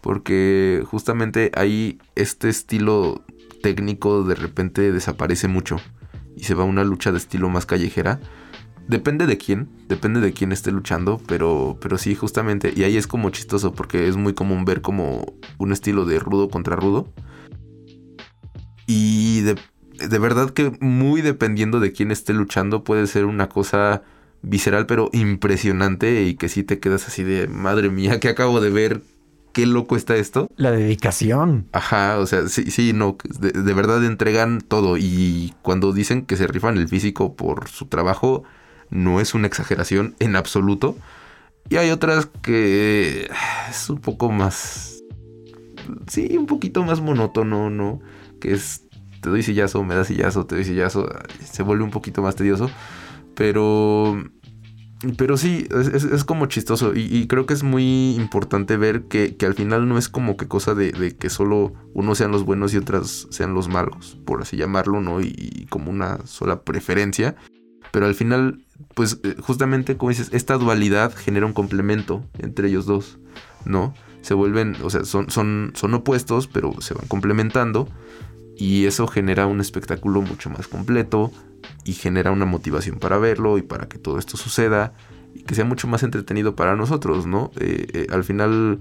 porque 0.00 0.84
justamente 0.88 1.50
ahí 1.56 1.98
este 2.14 2.48
estilo 2.48 3.24
técnico 3.64 4.22
de 4.22 4.36
repente 4.36 4.92
desaparece 4.92 5.48
mucho 5.48 5.80
y 6.36 6.44
se 6.44 6.54
va 6.54 6.62
a 6.62 6.66
una 6.66 6.84
lucha 6.84 7.10
de 7.10 7.18
estilo 7.18 7.48
más 7.48 7.66
callejera. 7.66 8.20
Depende 8.88 9.26
de 9.26 9.36
quién, 9.36 9.68
depende 9.88 10.20
de 10.20 10.32
quién 10.32 10.52
esté 10.52 10.70
luchando, 10.70 11.20
pero, 11.26 11.78
pero 11.80 11.98
sí, 11.98 12.14
justamente, 12.14 12.72
y 12.74 12.84
ahí 12.84 12.96
es 12.96 13.06
como 13.06 13.30
chistoso 13.30 13.72
porque 13.72 14.08
es 14.08 14.16
muy 14.16 14.34
común 14.34 14.64
ver 14.64 14.80
como 14.80 15.34
un 15.58 15.72
estilo 15.72 16.04
de 16.04 16.18
rudo 16.18 16.48
contra 16.48 16.76
rudo. 16.76 17.12
Y 18.86 19.40
de 19.40 19.56
de 19.98 20.18
verdad 20.18 20.50
que 20.50 20.72
muy 20.80 21.22
dependiendo 21.22 21.80
de 21.80 21.92
quién 21.92 22.10
esté 22.10 22.32
luchando 22.32 22.84
puede 22.84 23.06
ser 23.06 23.24
una 23.24 23.48
cosa 23.48 24.02
visceral 24.42 24.86
pero 24.86 25.08
impresionante 25.12 26.22
y 26.24 26.34
que 26.34 26.48
sí 26.48 26.62
te 26.62 26.78
quedas 26.78 27.08
así 27.08 27.22
de 27.22 27.48
madre 27.48 27.88
mía 27.88 28.20
que 28.20 28.28
acabo 28.28 28.60
de 28.60 28.70
ver 28.70 29.02
qué 29.52 29.64
loco 29.64 29.96
está 29.96 30.16
esto. 30.16 30.50
La 30.56 30.70
dedicación. 30.70 31.66
Ajá, 31.72 32.18
o 32.18 32.26
sea, 32.26 32.46
sí, 32.48 32.70
sí, 32.70 32.92
no, 32.92 33.16
de, 33.40 33.52
de, 33.52 33.72
verdad 33.72 34.04
entregan 34.04 34.60
todo 34.60 34.98
y 34.98 35.54
cuando 35.62 35.94
dicen 35.94 36.26
que 36.26 36.36
se 36.36 36.46
rifan 36.46 36.76
el 36.76 36.88
físico 36.88 37.36
por 37.36 37.68
su 37.68 37.86
trabajo, 37.86 38.44
no 38.90 39.20
es 39.20 39.34
una 39.34 39.46
exageración 39.46 40.14
en 40.18 40.36
absoluto. 40.36 40.96
Y 41.68 41.76
hay 41.76 41.90
otras 41.90 42.26
que 42.42 43.28
es 43.70 43.90
un 43.90 44.00
poco 44.00 44.30
más, 44.30 45.02
sí, 46.06 46.36
un 46.36 46.46
poquito 46.46 46.84
más 46.84 47.00
monótono, 47.00 47.70
¿no? 47.70 48.00
Que 48.40 48.52
es 48.52 48.86
te 49.20 49.30
doy 49.30 49.42
sillazo, 49.42 49.82
me 49.82 49.96
das 49.96 50.06
sillazo, 50.06 50.46
te 50.46 50.54
doy 50.54 50.64
sillazo, 50.64 51.08
se 51.44 51.62
vuelve 51.64 51.82
un 51.82 51.90
poquito 51.90 52.22
más 52.22 52.36
tedioso. 52.36 52.70
Pero, 53.34 54.22
pero 55.18 55.36
sí, 55.36 55.66
es, 55.70 56.24
como 56.24 56.46
chistoso 56.46 56.94
y, 56.94 57.26
creo 57.26 57.44
que 57.44 57.54
es 57.54 57.64
muy 57.64 58.14
importante 58.14 58.76
ver 58.76 59.04
que, 59.04 59.36
al 59.44 59.54
final 59.54 59.88
no 59.88 59.98
es 59.98 60.08
como 60.08 60.36
que 60.36 60.46
cosa 60.48 60.74
de, 60.74 61.16
que 61.18 61.28
solo 61.28 61.74
unos 61.92 62.18
sean 62.18 62.30
los 62.30 62.44
buenos 62.44 62.72
y 62.72 62.76
otras 62.78 63.26
sean 63.30 63.52
los 63.52 63.68
malos, 63.68 64.16
por 64.24 64.42
así 64.42 64.56
llamarlo, 64.56 65.00
¿no? 65.00 65.20
Y, 65.20 65.66
como 65.70 65.90
una 65.90 66.24
sola 66.26 66.62
preferencia. 66.62 67.34
Pero 67.90 68.06
al 68.06 68.14
final, 68.14 68.64
pues 68.94 69.20
eh, 69.22 69.36
justamente 69.40 69.96
como 69.96 70.10
dices, 70.10 70.30
esta 70.32 70.56
dualidad 70.56 71.14
genera 71.14 71.46
un 71.46 71.52
complemento 71.52 72.24
entre 72.38 72.68
ellos 72.68 72.86
dos, 72.86 73.18
¿no? 73.64 73.94
Se 74.22 74.34
vuelven, 74.34 74.76
o 74.82 74.90
sea, 74.90 75.04
son, 75.04 75.30
son, 75.30 75.72
son 75.74 75.94
opuestos, 75.94 76.48
pero 76.48 76.80
se 76.80 76.94
van 76.94 77.06
complementando 77.06 77.88
y 78.56 78.86
eso 78.86 79.06
genera 79.06 79.46
un 79.46 79.60
espectáculo 79.60 80.22
mucho 80.22 80.50
más 80.50 80.66
completo 80.66 81.30
y 81.84 81.92
genera 81.92 82.30
una 82.30 82.46
motivación 82.46 82.98
para 82.98 83.18
verlo 83.18 83.58
y 83.58 83.62
para 83.62 83.88
que 83.88 83.98
todo 83.98 84.18
esto 84.18 84.36
suceda 84.36 84.94
y 85.34 85.42
que 85.42 85.54
sea 85.54 85.64
mucho 85.64 85.86
más 85.86 86.02
entretenido 86.02 86.56
para 86.56 86.74
nosotros, 86.74 87.26
¿no? 87.26 87.50
Eh, 87.60 87.86
eh, 87.92 88.06
al 88.10 88.24
final, 88.24 88.80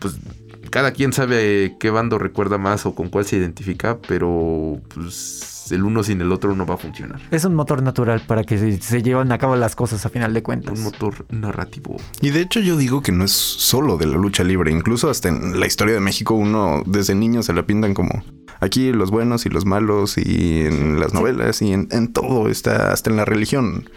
pues 0.00 0.18
cada 0.70 0.92
quien 0.92 1.12
sabe 1.12 1.76
qué 1.78 1.90
bando 1.90 2.18
recuerda 2.18 2.58
más 2.58 2.86
o 2.86 2.94
con 2.94 3.10
cuál 3.10 3.26
se 3.26 3.36
identifica, 3.36 3.98
pero 4.08 4.80
pues 4.94 5.55
pues 5.66 5.72
el 5.72 5.84
uno 5.84 6.04
sin 6.04 6.20
el 6.20 6.30
otro 6.30 6.54
no 6.54 6.64
va 6.64 6.74
a 6.74 6.76
funcionar. 6.76 7.20
Es 7.32 7.44
un 7.44 7.54
motor 7.54 7.82
natural 7.82 8.22
para 8.24 8.44
que 8.44 8.56
se, 8.56 8.80
se 8.80 9.02
lleven 9.02 9.32
a 9.32 9.38
cabo 9.38 9.56
las 9.56 9.74
cosas 9.74 10.06
a 10.06 10.08
final 10.10 10.32
de 10.32 10.42
cuentas. 10.42 10.78
Un 10.78 10.84
motor 10.84 11.26
narrativo. 11.28 11.96
Y 12.20 12.30
de 12.30 12.40
hecho 12.42 12.60
yo 12.60 12.76
digo 12.76 13.02
que 13.02 13.10
no 13.10 13.24
es 13.24 13.32
solo 13.32 13.96
de 13.96 14.06
la 14.06 14.16
lucha 14.16 14.44
libre, 14.44 14.70
incluso 14.70 15.10
hasta 15.10 15.28
en 15.28 15.58
la 15.58 15.66
historia 15.66 15.94
de 15.94 16.00
México 16.00 16.34
uno 16.34 16.84
desde 16.86 17.16
niño 17.16 17.42
se 17.42 17.52
la 17.52 17.66
pintan 17.66 17.94
como 17.94 18.22
aquí 18.60 18.92
los 18.92 19.10
buenos 19.10 19.44
y 19.44 19.48
los 19.48 19.64
malos 19.64 20.18
y 20.18 20.60
en 20.60 21.00
las 21.00 21.12
novelas 21.12 21.60
y 21.62 21.72
en, 21.72 21.88
en 21.90 22.12
todo, 22.12 22.48
está 22.48 22.92
hasta 22.92 23.10
en 23.10 23.16
la 23.16 23.24
religión. 23.24 23.90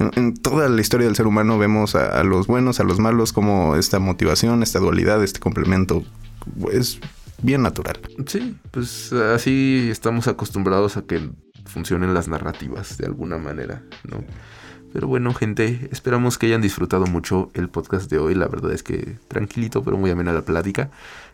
En, 0.00 0.10
en 0.16 0.34
toda 0.34 0.68
la 0.68 0.80
historia 0.80 1.06
del 1.06 1.14
ser 1.14 1.28
humano 1.28 1.56
vemos 1.56 1.94
a, 1.94 2.18
a 2.18 2.24
los 2.24 2.48
buenos, 2.48 2.80
a 2.80 2.84
los 2.84 2.98
malos, 2.98 3.32
como 3.32 3.76
esta 3.76 4.00
motivación, 4.00 4.64
esta 4.64 4.80
dualidad, 4.80 5.22
este 5.22 5.38
complemento. 5.38 6.02
Es 6.72 6.98
bien 7.42 7.62
natural. 7.62 7.98
Sí, 8.26 8.56
pues 8.70 9.12
así 9.12 9.88
estamos 9.90 10.28
acostumbrados 10.28 10.96
a 10.96 11.02
que 11.02 11.30
funcionen 11.64 12.14
las 12.14 12.28
narrativas 12.28 12.96
de 12.98 13.06
alguna 13.06 13.38
manera, 13.38 13.82
¿no? 14.04 14.24
Pero 14.92 15.08
bueno, 15.08 15.34
gente, 15.34 15.88
esperamos 15.92 16.38
que 16.38 16.46
hayan 16.46 16.62
disfrutado 16.62 17.06
mucho 17.06 17.50
el 17.54 17.68
podcast 17.68 18.10
de 18.10 18.18
hoy. 18.18 18.34
La 18.34 18.48
verdad 18.48 18.72
es 18.72 18.82
que 18.82 19.18
tranquilito, 19.28 19.82
pero 19.82 19.98
muy 19.98 20.10
amena 20.10 20.32
la 20.32 20.42
plática. 20.42 20.90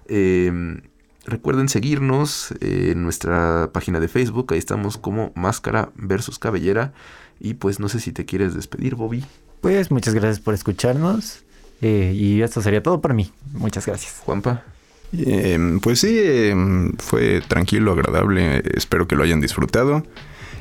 Eh, 0.08 0.80
recuerden 1.26 1.68
seguirnos 1.68 2.52
en 2.60 3.04
nuestra 3.04 3.70
página 3.72 4.00
de 4.00 4.08
Facebook. 4.08 4.52
Ahí 4.52 4.58
estamos 4.58 4.96
como 4.98 5.30
Máscara 5.36 5.90
versus 5.94 6.40
Cabellera. 6.40 6.92
Y 7.38 7.54
pues 7.54 7.78
no 7.78 7.88
sé 7.88 8.00
si 8.00 8.10
te 8.10 8.24
quieres 8.24 8.54
despedir, 8.54 8.96
Bobby. 8.96 9.24
Pues 9.60 9.92
muchas 9.92 10.14
gracias 10.14 10.40
por 10.40 10.54
escucharnos. 10.54 11.44
eh, 11.82 12.12
y 12.16 12.42
esto 12.42 12.62
sería 12.62 12.82
todo 12.82 13.00
para 13.00 13.14
mí. 13.14 13.30
Muchas 13.52 13.86
gracias. 13.86 14.20
Juanpa. 14.24 14.64
Eh, 15.12 15.78
pues 15.82 16.00
sí, 16.00 16.14
eh, 16.18 16.54
fue 16.98 17.42
tranquilo, 17.46 17.92
agradable. 17.92 18.62
Espero 18.74 19.06
que 19.06 19.16
lo 19.16 19.22
hayan 19.22 19.40
disfrutado. 19.40 20.02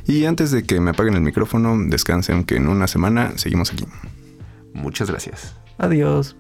Y 0.08 0.26
antes 0.26 0.52
de 0.52 0.64
que 0.64 0.80
me 0.80 0.92
apaguen 0.92 1.14
el 1.14 1.22
micrófono, 1.22 1.78
descansen 1.78 2.44
que 2.44 2.56
en 2.56 2.68
una 2.68 2.88
semana 2.88 3.34
seguimos 3.38 3.72
aquí. 3.72 3.86
Muchas 4.74 5.10
gracias. 5.10 5.56
Adiós. 5.78 6.36